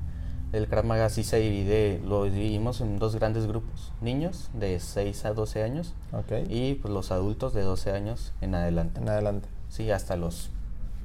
El 0.52 0.66
Krav 0.66 0.85
Maga 0.85 1.11
sí 1.11 1.24
se 1.24 1.38
divide, 1.38 2.00
lo 2.04 2.24
dividimos 2.24 2.81
en 2.81 2.98
dos 2.98 3.14
grandes 3.16 3.46
grupos, 3.46 3.92
niños 4.00 4.48
de 4.54 4.81
6 4.81 5.26
a 5.26 5.35
12 5.35 5.62
años 5.62 5.94
y 6.48 6.74
pues, 6.76 6.92
los 6.92 7.12
adultos 7.12 7.52
de 7.52 7.62
12 7.62 7.92
años 7.92 8.33
en 8.40 8.54
adelante. 8.54 9.00
En 9.00 9.11
adelante. 9.11 9.48
Sí, 9.68 9.90
hasta 9.90 10.16
los 10.16 10.50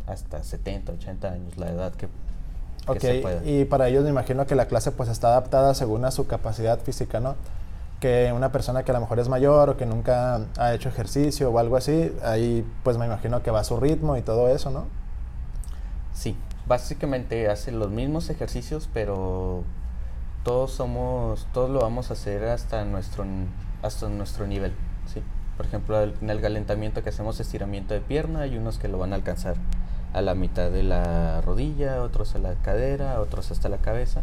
hasta 0.08 0.44
70, 0.44 0.94
80 0.94 1.32
años, 1.32 1.58
la 1.58 1.70
edad 1.70 1.94
que 1.94 2.08
Ok, 2.88 3.04
y 3.46 3.66
para 3.66 3.88
ellos 3.88 4.04
me 4.04 4.10
imagino 4.10 4.46
que 4.46 4.56
la 4.56 4.66
clase 4.66 4.92
pues 4.92 5.08
está 5.10 5.30
adaptada 5.30 5.74
según 5.74 6.04
a 6.04 6.12
su 6.12 6.28
capacidad 6.28 6.80
física, 6.80 7.20
¿no? 7.22 7.36
Que 8.02 8.34
una 8.36 8.52
persona 8.52 8.84
que 8.84 8.92
a 8.92 8.94
lo 8.94 9.00
mejor 9.00 9.20
es 9.20 9.30
mayor 9.30 9.70
o 9.70 9.78
que 9.78 9.86
nunca 9.86 10.42
ha 10.58 10.74
hecho 10.74 10.90
ejercicio 10.90 11.50
o 11.50 11.60
algo 11.60 11.78
así, 11.78 12.14
ahí 12.24 12.66
pues 12.84 12.98
me 12.98 13.06
imagino 13.06 13.42
que 13.42 13.52
va 13.52 13.62
a 13.62 13.64
su 13.64 13.78
ritmo 13.80 14.18
y 14.18 14.22
todo 14.22 14.50
eso, 14.50 14.70
¿no? 14.70 14.86
Sí, 16.14 16.36
básicamente 16.68 17.50
hace 17.50 17.72
los 17.72 17.90
mismos 17.90 18.30
ejercicios, 18.30 18.90
pero 18.94 19.64
todos 20.44 20.74
somos, 20.74 21.48
todos 21.54 21.70
lo 21.70 21.80
vamos 21.80 22.10
a 22.10 22.14
hacer 22.14 22.44
hasta 22.46 22.84
nuestro, 22.84 23.26
hasta 23.82 24.10
nuestro 24.10 24.46
nivel, 24.46 24.74
¿sí? 25.12 25.24
Por 25.56 25.68
ejemplo, 25.68 26.02
en 26.02 26.30
el 26.30 26.42
calentamiento 26.42 27.02
que 27.02 27.10
hacemos 27.10 27.40
estiramiento 27.40 27.94
de 27.94 28.02
pierna, 28.02 28.42
hay 28.42 28.58
unos 28.58 28.78
que 28.78 28.90
lo 28.90 28.98
van 28.98 29.14
a 29.14 29.16
alcanzar 29.16 29.56
a 30.14 30.22
la 30.22 30.36
mitad 30.36 30.70
de 30.70 30.84
la 30.84 31.42
rodilla, 31.42 32.02
otros 32.02 32.36
a 32.36 32.40
la 32.40 32.54
cadera, 32.56 33.20
otros 33.20 33.52
hasta 33.52 33.70
la 33.70 33.78
cabeza, 33.78 34.22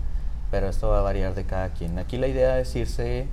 pero 0.50 0.68
esto 0.68 0.88
va 0.88 1.00
a 1.00 1.02
variar 1.02 1.34
de 1.34 1.44
cada 1.44 1.70
quien. 1.70 1.98
Aquí 1.98 2.16
la 2.16 2.28
idea 2.28 2.58
es 2.60 2.74
irse 2.76 3.26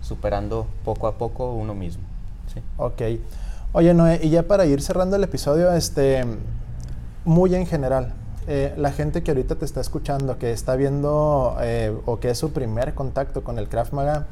superando 0.00 0.66
poco 0.84 1.06
a 1.06 1.16
poco 1.18 1.52
uno 1.52 1.74
mismo. 1.74 2.04
¿sí? 2.52 2.60
Ok. 2.76 3.02
Oye, 3.72 3.94
Noé, 3.94 4.20
y 4.22 4.30
ya 4.30 4.42
para 4.42 4.66
ir 4.66 4.82
cerrando 4.82 5.16
el 5.16 5.24
episodio, 5.24 5.72
este, 5.72 6.24
muy 7.24 7.54
en 7.54 7.66
general, 7.66 8.12
eh, 8.46 8.74
la 8.76 8.90
gente 8.90 9.22
que 9.22 9.30
ahorita 9.30 9.54
te 9.54 9.64
está 9.64 9.80
escuchando, 9.80 10.36
que 10.36 10.52
está 10.52 10.74
viendo 10.74 11.56
eh, 11.60 11.96
o 12.06 12.18
que 12.18 12.30
es 12.30 12.38
su 12.38 12.52
primer 12.52 12.92
contacto 12.94 13.44
con 13.44 13.58
el 13.58 13.68
Krav 13.68 13.94
Maga, 13.94 14.26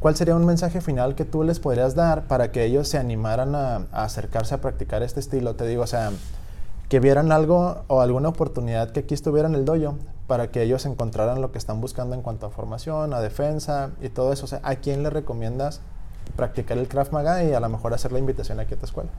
¿cuál 0.00 0.16
sería 0.16 0.34
un 0.34 0.44
mensaje 0.44 0.80
final 0.80 1.14
que 1.14 1.24
tú 1.24 1.44
les 1.44 1.60
podrías 1.60 1.94
dar 1.94 2.24
para 2.24 2.50
que 2.50 2.64
ellos 2.64 2.88
se 2.88 2.98
animaran 2.98 3.54
a, 3.54 3.86
acercarse 3.92 4.54
a 4.54 4.60
practicar 4.60 5.02
este 5.02 5.20
estilo? 5.20 5.54
Te 5.54 5.66
digo, 5.66 5.84
o 5.84 5.86
sea, 5.86 6.10
que 6.88 7.00
vieran 7.00 7.32
algo 7.32 7.84
o 7.88 8.00
alguna 8.00 8.30
oportunidad 8.30 8.90
que 8.90 9.00
aquí 9.00 9.14
estuviera 9.14 9.48
en 9.48 9.54
el 9.54 9.64
dojo 9.64 9.96
para 10.26 10.50
que 10.50 10.62
ellos 10.62 10.86
encontraran 10.86 11.40
lo 11.40 11.52
que 11.52 11.58
están 11.58 11.80
buscando 11.80 12.14
en 12.14 12.22
cuanto 12.22 12.46
a 12.46 12.50
formación, 12.50 13.12
a 13.14 13.20
defensa 13.20 13.90
y 14.00 14.08
todo 14.08 14.32
eso. 14.32 14.44
O 14.44 14.48
sea, 14.48 14.60
¿a 14.62 14.76
quién 14.76 15.02
le 15.02 15.10
recomiendas 15.10 15.80
practicar 16.36 16.78
el 16.78 16.88
Krav 16.88 17.12
Maga 17.12 17.42
y 17.44 17.52
a 17.52 17.60
lo 17.60 17.68
mejor 17.68 17.94
hacer 17.94 18.12
la 18.12 18.18
invitación 18.18 18.60
aquí 18.60 18.74
a 18.74 18.76
tu 18.78 18.86
escuela? 18.86 19.10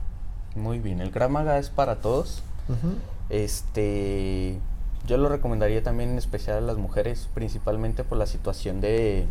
Muy 0.54 0.78
bien, 0.78 1.00
el 1.00 1.10
Krav 1.10 1.30
Maga 1.30 1.58
es 1.58 1.70
para 1.70 1.96
todos. 1.96 2.42
Este, 3.28 4.58
yo 5.06 5.16
lo 5.16 5.28
recomendaría 5.28 5.82
también 5.82 6.10
en 6.10 6.18
especial 6.18 6.58
a 6.58 6.60
las 6.60 6.76
mujeres, 6.76 7.28
principalmente 7.34 8.04
por 8.04 8.18
la 8.18 8.26
situación 8.26 8.80
de, 8.80 9.26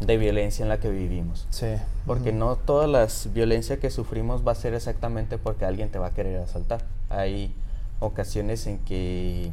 violencia 0.00 0.62
en 0.62 0.68
la 0.68 0.78
que 0.78 0.90
vivimos. 0.90 1.46
Sí. 1.50 1.76
Porque 2.06 2.32
no 2.32 2.56
toda 2.56 2.86
la 2.86 3.06
violencia 3.32 3.78
que 3.78 3.90
sufrimos 3.90 4.46
va 4.46 4.52
a 4.52 4.54
ser 4.54 4.74
exactamente 4.74 5.38
porque 5.38 5.64
alguien 5.64 5.90
te 5.90 5.98
va 5.98 6.08
a 6.08 6.14
querer 6.14 6.40
asaltar. 6.40 6.82
Hay 7.10 7.54
ocasiones 8.00 8.66
en 8.66 8.78
que 8.78 9.52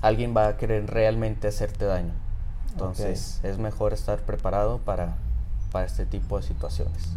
alguien 0.00 0.34
va 0.36 0.48
a 0.48 0.56
querer 0.56 0.86
realmente 0.86 1.48
hacerte 1.48 1.84
daño. 1.84 2.12
Entonces 2.72 3.40
es 3.42 3.58
mejor 3.58 3.92
estar 3.92 4.20
preparado 4.20 4.78
para, 4.78 5.16
para 5.72 5.86
este 5.86 6.06
tipo 6.06 6.36
de 6.36 6.44
situaciones. 6.44 7.08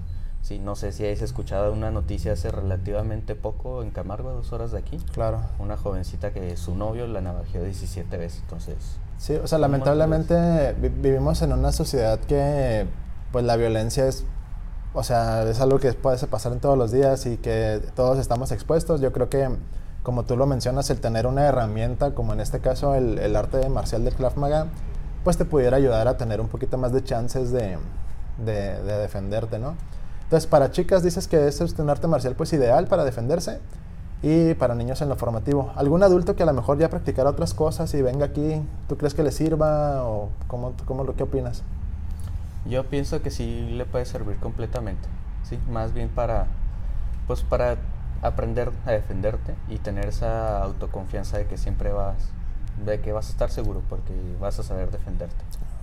Sí, 0.41 0.57
no 0.57 0.75
sé 0.75 0.91
si 0.91 1.03
habéis 1.03 1.21
escuchado 1.21 1.71
una 1.71 1.91
noticia 1.91 2.33
hace 2.33 2.49
relativamente 2.49 3.35
poco 3.35 3.83
en 3.83 3.91
Camargo, 3.91 4.31
dos 4.31 4.51
horas 4.53 4.71
de 4.71 4.79
aquí. 4.79 4.97
Claro. 5.13 5.41
Una 5.59 5.77
jovencita 5.77 6.33
que 6.33 6.57
su 6.57 6.75
novio 6.75 7.05
la 7.07 7.21
navajeó 7.21 7.63
17 7.63 8.17
veces, 8.17 8.41
entonces... 8.41 8.75
Sí, 9.19 9.35
o 9.35 9.45
sea, 9.45 9.59
lamentablemente 9.59 10.73
vivimos 10.73 11.43
en 11.43 11.53
una 11.53 11.71
sociedad 11.71 12.19
que, 12.19 12.87
pues 13.31 13.45
la 13.45 13.55
violencia 13.55 14.07
es, 14.07 14.25
o 14.93 15.03
sea, 15.03 15.43
es 15.43 15.59
algo 15.61 15.79
que 15.79 15.93
puede 15.93 16.17
pasar 16.27 16.51
en 16.51 16.59
todos 16.59 16.77
los 16.77 16.91
días 16.91 17.25
y 17.25 17.37
que 17.37 17.81
todos 17.95 18.19
estamos 18.19 18.51
expuestos. 18.51 18.99
Yo 19.01 19.11
creo 19.11 19.29
que, 19.29 19.49
como 20.03 20.23
tú 20.23 20.35
lo 20.35 20.45
mencionas, 20.45 20.89
el 20.89 20.99
tener 20.99 21.27
una 21.27 21.45
herramienta, 21.45 22.13
como 22.13 22.33
en 22.33 22.41
este 22.41 22.59
caso 22.59 22.95
el, 22.95 23.17
el 23.19 23.35
arte 23.35 23.69
marcial 23.69 24.03
de 24.03 24.11
Krav 24.11 24.37
Maga, 24.37 24.67
pues 25.23 25.37
te 25.37 25.45
pudiera 25.45 25.77
ayudar 25.77 26.07
a 26.07 26.17
tener 26.17 26.41
un 26.41 26.47
poquito 26.47 26.77
más 26.77 26.91
de 26.91 27.03
chances 27.03 27.51
de, 27.51 27.77
de, 28.43 28.81
de 28.83 28.97
defenderte, 28.97 29.59
¿no? 29.59 29.75
Entonces, 30.23 30.47
para 30.47 30.71
chicas 30.71 31.03
dices 31.03 31.27
que 31.27 31.47
es 31.47 31.59
un 31.59 31.89
arte 31.89 32.07
marcial 32.07 32.35
pues 32.35 32.53
ideal 32.53 32.87
para 32.87 33.03
defenderse 33.03 33.59
y 34.23 34.53
para 34.53 34.75
niños 34.75 35.01
en 35.01 35.09
lo 35.09 35.15
formativo. 35.15 35.71
¿Algún 35.75 36.03
adulto 36.03 36.35
que 36.35 36.43
a 36.43 36.45
lo 36.45 36.53
mejor 36.53 36.77
ya 36.77 36.89
practicara 36.89 37.29
otras 37.29 37.53
cosas 37.53 37.93
y 37.93 38.01
venga 38.01 38.25
aquí, 38.25 38.61
¿tú 38.87 38.97
crees 38.97 39.13
que 39.13 39.23
le 39.23 39.31
sirva 39.31 40.03
o 40.05 40.29
cómo, 40.47 40.73
cómo 40.85 41.05
que 41.15 41.23
opinas? 41.23 41.63
Yo 42.65 42.85
pienso 42.85 43.21
que 43.21 43.31
sí 43.31 43.69
le 43.71 43.85
puede 43.85 44.05
servir 44.05 44.37
completamente, 44.37 45.07
sí, 45.43 45.57
más 45.69 45.93
bien 45.93 46.09
para 46.09 46.47
pues 47.27 47.41
para 47.41 47.77
aprender 48.21 48.71
a 48.85 48.91
defenderte 48.91 49.55
y 49.67 49.77
tener 49.77 50.05
esa 50.05 50.61
autoconfianza 50.63 51.37
de 51.37 51.45
que 51.45 51.57
siempre 51.57 51.91
vas 51.91 52.15
de 52.85 52.99
que 53.01 53.11
vas 53.11 53.27
a 53.27 53.31
estar 53.31 53.51
seguro 53.51 53.81
porque 53.89 54.13
vas 54.39 54.59
a 54.59 54.63
saber 54.63 54.91
defenderte. 54.91 55.35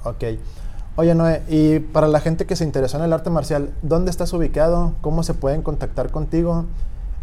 Ok. 0.05 0.25
Oye, 0.97 1.15
Noé, 1.15 1.43
y 1.49 1.79
para 1.79 2.09
la 2.09 2.19
gente 2.19 2.45
que 2.45 2.57
se 2.57 2.65
interesó 2.65 2.97
en 2.99 3.05
el 3.05 3.13
arte 3.13 3.31
marcial, 3.31 3.73
¿dónde 3.83 4.11
estás 4.11 4.33
ubicado? 4.33 4.95
¿Cómo 5.01 5.23
se 5.23 5.35
pueden 5.35 5.63
contactar 5.63 6.11
contigo? 6.11 6.65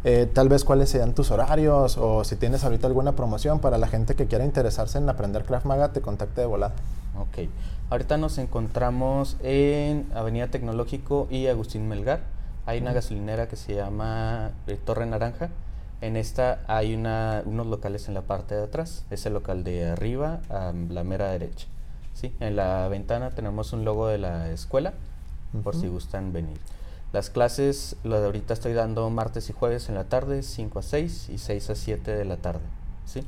Eh, 0.05 0.29
tal 0.31 0.49
vez 0.49 0.63
cuáles 0.63 0.89
sean 0.89 1.13
tus 1.13 1.31
horarios 1.31 1.97
o 1.97 2.23
si 2.23 2.35
tienes 2.35 2.63
ahorita 2.63 2.87
alguna 2.87 3.13
promoción 3.13 3.59
para 3.59 3.77
la 3.77 3.87
gente 3.87 4.15
que 4.15 4.27
quiera 4.27 4.45
interesarse 4.45 4.97
en 4.97 5.09
aprender 5.09 5.43
Krav 5.43 5.65
Maga, 5.65 5.91
te 5.91 5.99
contacte 5.99 6.41
de 6.41 6.47
volada. 6.47 6.73
Ok, 7.17 7.47
ahorita 7.89 8.17
nos 8.17 8.37
encontramos 8.37 9.37
en 9.41 10.05
Avenida 10.13 10.47
Tecnológico 10.47 11.27
y 11.31 11.47
Agustín 11.47 11.87
Melgar. 11.87 12.19
Hay 12.65 12.79
una 12.81 12.91
gasolinera 12.91 13.47
que 13.47 13.55
se 13.55 13.75
llama 13.75 14.51
eh, 14.67 14.77
Torre 14.83 15.05
Naranja. 15.05 15.49
En 16.01 16.17
esta 16.17 16.63
hay 16.67 16.93
una, 16.93 17.41
unos 17.45 17.67
locales 17.67 18.09
en 18.09 18.13
la 18.15 18.23
parte 18.23 18.53
de 18.55 18.63
atrás. 18.63 19.05
Es 19.11 19.25
el 19.25 19.33
local 19.33 19.63
de 19.63 19.91
arriba 19.91 20.41
a 20.49 20.73
la 20.89 21.05
mera 21.05 21.29
derecha. 21.29 21.67
Sí, 22.13 22.33
en 22.41 22.57
la 22.57 22.87
ventana 22.89 23.31
tenemos 23.31 23.71
un 23.71 23.85
logo 23.85 24.07
de 24.07 24.17
la 24.17 24.49
escuela, 24.51 24.93
por 25.63 25.75
si 25.75 25.87
gustan 25.87 26.33
venir. 26.33 26.57
Las 27.13 27.29
clases, 27.29 27.95
lo 28.03 28.19
de 28.19 28.25
ahorita 28.25 28.53
estoy 28.53 28.73
dando 28.73 29.09
martes 29.09 29.49
y 29.49 29.53
jueves 29.53 29.87
en 29.87 29.95
la 29.95 30.05
tarde, 30.05 30.43
5 30.43 30.79
a 30.79 30.81
6 30.81 31.29
y 31.29 31.37
6 31.37 31.69
a 31.69 31.75
7 31.75 32.11
de 32.11 32.25
la 32.25 32.37
tarde. 32.37 32.65
¿sí? 33.05 33.23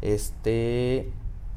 Este, 0.00 1.12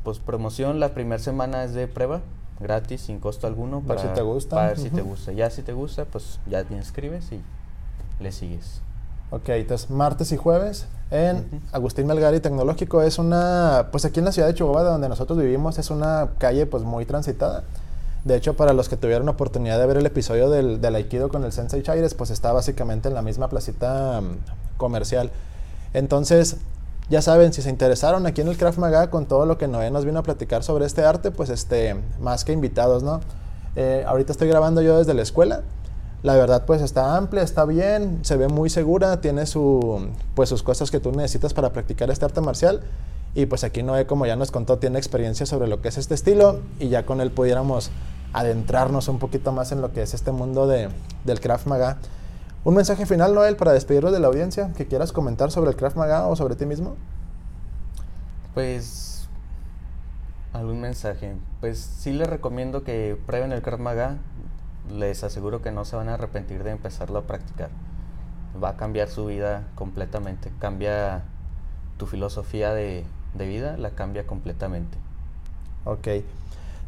pues 0.05 0.19
promoción, 0.19 0.79
la 0.79 0.93
primera 0.93 1.21
semana 1.21 1.65
es 1.65 1.73
de 1.73 1.87
prueba, 1.87 2.21
gratis, 2.61 3.01
sin 3.01 3.19
costo 3.19 3.47
alguno. 3.47 3.81
Para, 3.81 4.01
ver 4.01 4.09
si 4.09 4.15
te 4.15 4.21
gusta. 4.21 4.55
Para 4.55 4.67
ver 4.69 4.79
si 4.79 4.89
te 4.89 5.01
gusta. 5.01 5.31
Ya 5.33 5.49
si 5.49 5.63
te 5.63 5.73
gusta, 5.73 6.05
pues 6.05 6.39
ya 6.47 6.63
te 6.63 6.75
inscribes 6.75 7.29
y 7.33 7.41
le 8.21 8.31
sigues. 8.31 8.81
Ok, 9.31 9.49
entonces 9.49 9.89
martes 9.89 10.31
y 10.31 10.37
jueves 10.37 10.85
en 11.11 11.61
Agustín 11.73 12.07
Melgari 12.07 12.39
Tecnológico. 12.39 13.01
Es 13.01 13.19
una, 13.19 13.89
pues 13.91 14.05
aquí 14.05 14.19
en 14.19 14.25
la 14.25 14.31
ciudad 14.31 14.47
de 14.47 14.53
Chihuahua, 14.53 14.83
donde 14.83 15.09
nosotros 15.09 15.37
vivimos, 15.39 15.77
es 15.79 15.89
una 15.89 16.29
calle 16.37 16.67
pues 16.67 16.83
muy 16.83 17.05
transitada. 17.05 17.63
De 18.23 18.35
hecho, 18.35 18.55
para 18.55 18.73
los 18.73 18.87
que 18.87 18.97
tuvieron 18.97 19.27
oportunidad 19.27 19.79
de 19.79 19.85
ver 19.87 19.97
el 19.97 20.05
episodio 20.05 20.49
del, 20.49 20.79
del 20.81 20.95
Aikido 20.95 21.29
con 21.29 21.43
el 21.43 21.51
Sensei 21.51 21.83
Chaires, 21.83 22.13
pues 22.13 22.29
está 22.29 22.53
básicamente 22.53 23.09
en 23.09 23.15
la 23.15 23.21
misma 23.21 23.49
placita 23.49 24.21
mm, 24.21 24.77
comercial. 24.77 25.31
Entonces, 25.93 26.57
ya 27.09 27.21
saben, 27.21 27.53
si 27.53 27.61
se 27.61 27.69
interesaron 27.69 28.25
aquí 28.25 28.41
en 28.41 28.47
el 28.47 28.57
Craft 28.57 28.79
Maga 28.79 29.09
con 29.09 29.25
todo 29.25 29.45
lo 29.45 29.57
que 29.57 29.67
Noé 29.67 29.91
nos 29.91 30.05
vino 30.05 30.19
a 30.19 30.23
platicar 30.23 30.63
sobre 30.63 30.85
este 30.85 31.03
arte, 31.03 31.31
pues 31.31 31.49
este, 31.49 31.95
más 32.19 32.45
que 32.45 32.51
invitados, 32.51 33.03
¿no? 33.03 33.21
Eh, 33.75 34.03
ahorita 34.07 34.31
estoy 34.31 34.47
grabando 34.47 34.81
yo 34.81 34.97
desde 34.97 35.13
la 35.13 35.21
escuela. 35.21 35.61
La 36.23 36.35
verdad, 36.35 36.65
pues 36.65 36.81
está 36.81 37.17
amplia, 37.17 37.43
está 37.43 37.65
bien, 37.65 38.19
se 38.23 38.35
ve 38.37 38.47
muy 38.47 38.71
segura, 38.71 39.21
tiene 39.21 39.45
su, 39.45 40.09
pues, 40.33 40.49
sus 40.49 40.63
cosas 40.63 40.89
que 40.89 40.99
tú 40.99 41.11
necesitas 41.11 41.53
para 41.53 41.71
practicar 41.71 42.09
este 42.09 42.25
arte 42.25 42.41
marcial. 42.41 42.81
Y 43.35 43.45
pues 43.45 43.63
aquí 43.63 43.83
Noé, 43.83 44.07
como 44.07 44.25
ya 44.25 44.35
nos 44.35 44.49
contó, 44.49 44.79
tiene 44.79 44.97
experiencia 44.97 45.45
sobre 45.45 45.67
lo 45.67 45.81
que 45.81 45.89
es 45.89 45.97
este 45.97 46.15
estilo 46.15 46.61
y 46.79 46.87
ya 46.87 47.05
con 47.05 47.19
él 47.19 47.31
pudiéramos 47.31 47.91
adentrarnos 48.31 49.09
un 49.09 49.19
poquito 49.19 49.51
más 49.51 49.71
en 49.71 49.81
lo 49.81 49.91
que 49.91 50.01
es 50.01 50.13
este 50.13 50.31
mundo 50.31 50.67
de, 50.67 50.89
del 51.25 51.39
Krav 51.41 51.67
Maga. 51.67 51.97
Un 52.65 52.73
mensaje 52.73 53.05
final, 53.05 53.35
Noel, 53.35 53.55
para 53.55 53.73
despedirnos 53.73 54.11
de 54.11 54.19
la 54.19 54.25
audiencia, 54.27 54.73
que 54.75 54.87
quieras 54.87 55.11
comentar 55.11 55.51
sobre 55.51 55.69
el 55.69 55.75
Krav 55.75 55.95
Maga 55.95 56.27
o 56.27 56.35
sobre 56.35 56.55
ti 56.55 56.65
mismo. 56.65 56.95
Pues 58.55 59.29
algún 60.51 60.81
mensaje. 60.81 61.35
Pues 61.61 61.77
sí 61.77 62.11
les 62.11 62.27
recomiendo 62.27 62.83
que 62.83 63.17
prueben 63.27 63.51
el 63.51 63.61
Krav 63.61 63.79
Maga 63.79 64.17
les 64.91 65.23
aseguro 65.23 65.61
que 65.61 65.71
no 65.71 65.85
se 65.85 65.95
van 65.95 66.09
a 66.09 66.15
arrepentir 66.15 66.63
de 66.63 66.71
empezarlo 66.71 67.19
a 67.19 67.23
practicar. 67.23 67.69
Va 68.61 68.69
a 68.69 68.77
cambiar 68.77 69.09
su 69.09 69.27
vida 69.27 69.67
completamente. 69.75 70.51
Cambia 70.59 71.23
tu 71.97 72.07
filosofía 72.07 72.73
de, 72.73 73.05
vida, 73.37 73.77
la 73.77 73.91
cambia 73.91 74.25
completamente. 74.25 74.97
Ok. 75.83 76.07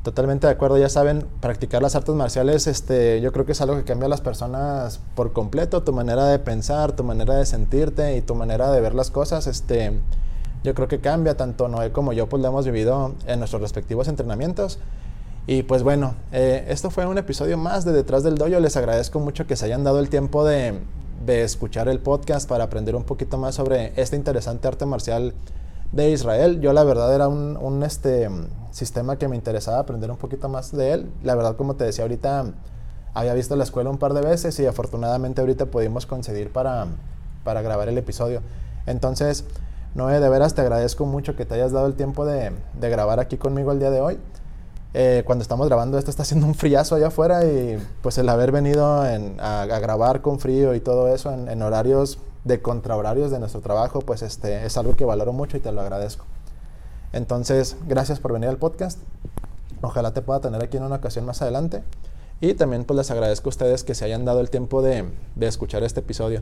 Totalmente 0.03 0.47
de 0.47 0.53
acuerdo, 0.53 0.77
ya 0.77 0.89
saben, 0.89 1.25
practicar 1.41 1.81
las 1.81 1.95
artes 1.95 2.15
marciales, 2.15 2.67
este, 2.67 3.19
yo 3.19 3.33
creo 3.33 3.45
que 3.45 3.51
es 3.51 3.61
algo 3.61 3.75
que 3.75 3.83
cambia 3.83 4.05
a 4.05 4.09
las 4.09 4.21
personas 4.21 5.01
por 5.15 5.33
completo, 5.33 5.83
tu 5.83 5.91
manera 5.91 6.25
de 6.25 6.39
pensar, 6.39 6.93
tu 6.93 7.03
manera 7.03 7.35
de 7.35 7.45
sentirte 7.45 8.15
y 8.15 8.21
tu 8.21 8.33
manera 8.33 8.71
de 8.71 8.79
ver 8.79 8.95
las 8.95 9.11
cosas, 9.11 9.47
este, 9.47 9.99
yo 10.63 10.73
creo 10.73 10.87
que 10.87 10.99
cambia, 10.99 11.35
tanto 11.35 11.67
Noé 11.67 11.91
como 11.91 12.13
yo 12.13 12.29
pues 12.29 12.41
lo 12.41 12.47
hemos 12.47 12.65
vivido 12.65 13.15
en 13.25 13.39
nuestros 13.39 13.61
respectivos 13.61 14.07
entrenamientos 14.07 14.79
y 15.49 15.63
pues 15.63 15.81
bueno, 15.81 16.13
eh, 16.33 16.65
esto 16.67 16.89
fue 16.89 17.05
un 17.05 17.17
episodio 17.17 17.57
más 17.57 17.85
de 17.85 17.93
Detrás 17.93 18.21
del 18.21 18.35
Doyo. 18.35 18.59
Les 18.59 18.75
agradezco 18.75 19.21
mucho 19.21 19.47
que 19.47 19.55
se 19.55 19.63
hayan 19.63 19.85
dado 19.85 19.99
el 19.99 20.09
tiempo 20.09 20.43
de, 20.43 20.81
escuchar 21.25 21.87
el 21.87 21.99
podcast 21.99 22.47
para 22.49 22.65
aprender 22.65 22.97
un 22.97 23.03
poquito 23.03 23.37
más 23.37 23.55
sobre 23.55 23.93
este 23.95 24.17
interesante 24.17 24.67
arte 24.67 24.85
marcial 24.85 25.33
de 25.91 26.11
Israel. 26.11 26.59
Yo 26.61 26.73
la 26.73 26.83
verdad 26.83 27.13
era 27.13 27.27
un, 27.27 27.83
este, 27.83 28.29
sistema 28.71 29.17
que 29.17 29.27
me 29.27 29.35
interesaba 29.35 29.79
aprender 29.79 30.11
un 30.11 30.17
poquito 30.17 30.49
más 30.49 30.71
de 30.71 30.93
él. 30.93 31.11
La 31.23 31.35
verdad, 31.35 31.55
como 31.55 31.75
te 31.75 31.83
decía 31.83 32.03
ahorita, 32.03 32.45
había 33.13 33.33
visto 33.33 33.55
la 33.55 33.63
escuela 33.63 33.89
un 33.89 33.97
par 33.97 34.13
de 34.13 34.21
veces 34.21 34.59
y 34.59 34.65
afortunadamente 34.65 35.41
ahorita 35.41 35.67
pudimos 35.67 36.05
conseguir 36.05 36.51
para, 36.51 36.87
para 37.43 37.61
grabar 37.61 37.89
el 37.89 37.97
episodio. 37.97 38.41
Entonces, 38.85 39.45
Noé, 39.95 40.19
de 40.19 40.29
veras 40.29 40.53
te 40.53 40.61
agradezco 40.61 41.05
mucho 41.05 41.35
que 41.35 41.45
te 41.45 41.55
hayas 41.55 41.71
dado 41.71 41.87
el 41.87 41.95
tiempo 41.95 42.25
de, 42.25 42.51
de 42.79 42.89
grabar 42.89 43.19
aquí 43.19 43.37
conmigo 43.37 43.71
el 43.71 43.79
día 43.79 43.89
de 43.89 44.01
hoy. 44.01 44.19
Eh, 44.93 45.23
cuando 45.25 45.43
estamos 45.43 45.67
grabando 45.67 45.99
esto 45.99 46.09
está 46.09 46.23
haciendo 46.23 46.47
un 46.47 46.55
friazo 46.55 46.95
allá 46.95 47.07
afuera 47.07 47.45
y 47.45 47.77
pues 48.01 48.17
el 48.17 48.29
haber 48.29 48.51
venido 48.51 48.83
a, 48.87 49.65
grabar 49.65 50.21
con 50.21 50.39
frío 50.39 50.73
y 50.73 50.79
todo 50.79 51.13
eso 51.13 51.31
en, 51.31 51.61
horarios 51.61 52.19
de 52.47 52.61
contrahorarios 52.61 53.29
de 53.29 53.39
nuestro 53.39 53.61
trabajo, 53.61 53.99
pues 53.99 54.21
este, 54.21 54.65
es 54.65 54.77
algo 54.77 54.95
que 54.95 55.05
valoro 55.05 55.33
mucho 55.33 55.57
y 55.57 55.59
te 55.59 55.71
lo 55.71 55.81
agradezco. 55.81 56.25
Entonces, 57.13 57.77
gracias 57.87 58.19
por 58.19 58.33
venir 58.33 58.49
al 58.49 58.57
podcast. 58.57 58.99
Ojalá 59.81 60.13
te 60.13 60.21
pueda 60.21 60.39
tener 60.39 60.63
aquí 60.63 60.77
en 60.77 60.83
una 60.83 60.95
ocasión 60.95 61.25
más 61.25 61.41
adelante. 61.41 61.83
Y 62.39 62.53
también 62.53 62.83
pues 62.85 62.97
les 62.97 63.11
agradezco 63.11 63.49
a 63.49 63.51
ustedes 63.51 63.83
que 63.83 63.95
se 63.95 64.05
hayan 64.05 64.25
dado 64.25 64.39
el 64.39 64.49
tiempo 64.49 64.81
de, 64.81 65.09
de 65.35 65.47
escuchar 65.47 65.83
este 65.83 66.01
episodio. 66.01 66.41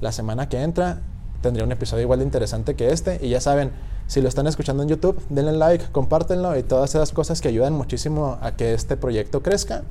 La 0.00 0.12
semana 0.12 0.48
que 0.48 0.62
entra 0.62 1.00
tendría 1.42 1.64
un 1.64 1.72
episodio 1.72 2.02
igual 2.02 2.20
de 2.20 2.24
interesante 2.24 2.74
que 2.74 2.90
este. 2.90 3.18
Y 3.20 3.30
ya 3.30 3.40
saben, 3.40 3.72
si 4.06 4.20
lo 4.20 4.28
están 4.28 4.46
escuchando 4.46 4.82
en 4.82 4.88
YouTube, 4.88 5.20
denle 5.28 5.52
like, 5.52 5.86
compártenlo 5.92 6.56
y 6.56 6.62
todas 6.62 6.94
esas 6.94 7.12
cosas 7.12 7.40
que 7.40 7.48
ayudan 7.48 7.72
muchísimo 7.72 8.38
a 8.40 8.52
que 8.52 8.74
este 8.74 8.96
proyecto 8.96 9.42
crezca. 9.42 9.82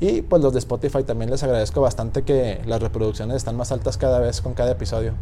Y 0.00 0.22
pues 0.22 0.42
los 0.42 0.52
de 0.54 0.58
Spotify 0.58 1.04
también 1.04 1.30
les 1.30 1.42
agradezco 1.42 1.82
bastante 1.82 2.22
que 2.22 2.62
las 2.66 2.82
reproducciones 2.82 3.36
están 3.36 3.56
más 3.56 3.70
altas 3.70 3.98
cada 3.98 4.18
vez 4.18 4.40
con 4.40 4.54
cada 4.54 4.72
episodio. 4.72 5.12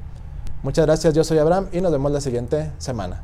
Muchas 0.63 0.87
gracias, 0.87 1.15
yo 1.15 1.25
soy 1.25 1.39
Abraham 1.39 1.69
y 1.73 1.81
nos 1.81 1.91
vemos 1.91 2.13
la 2.13 2.21
siguiente 2.21 2.71
semana. 2.79 3.23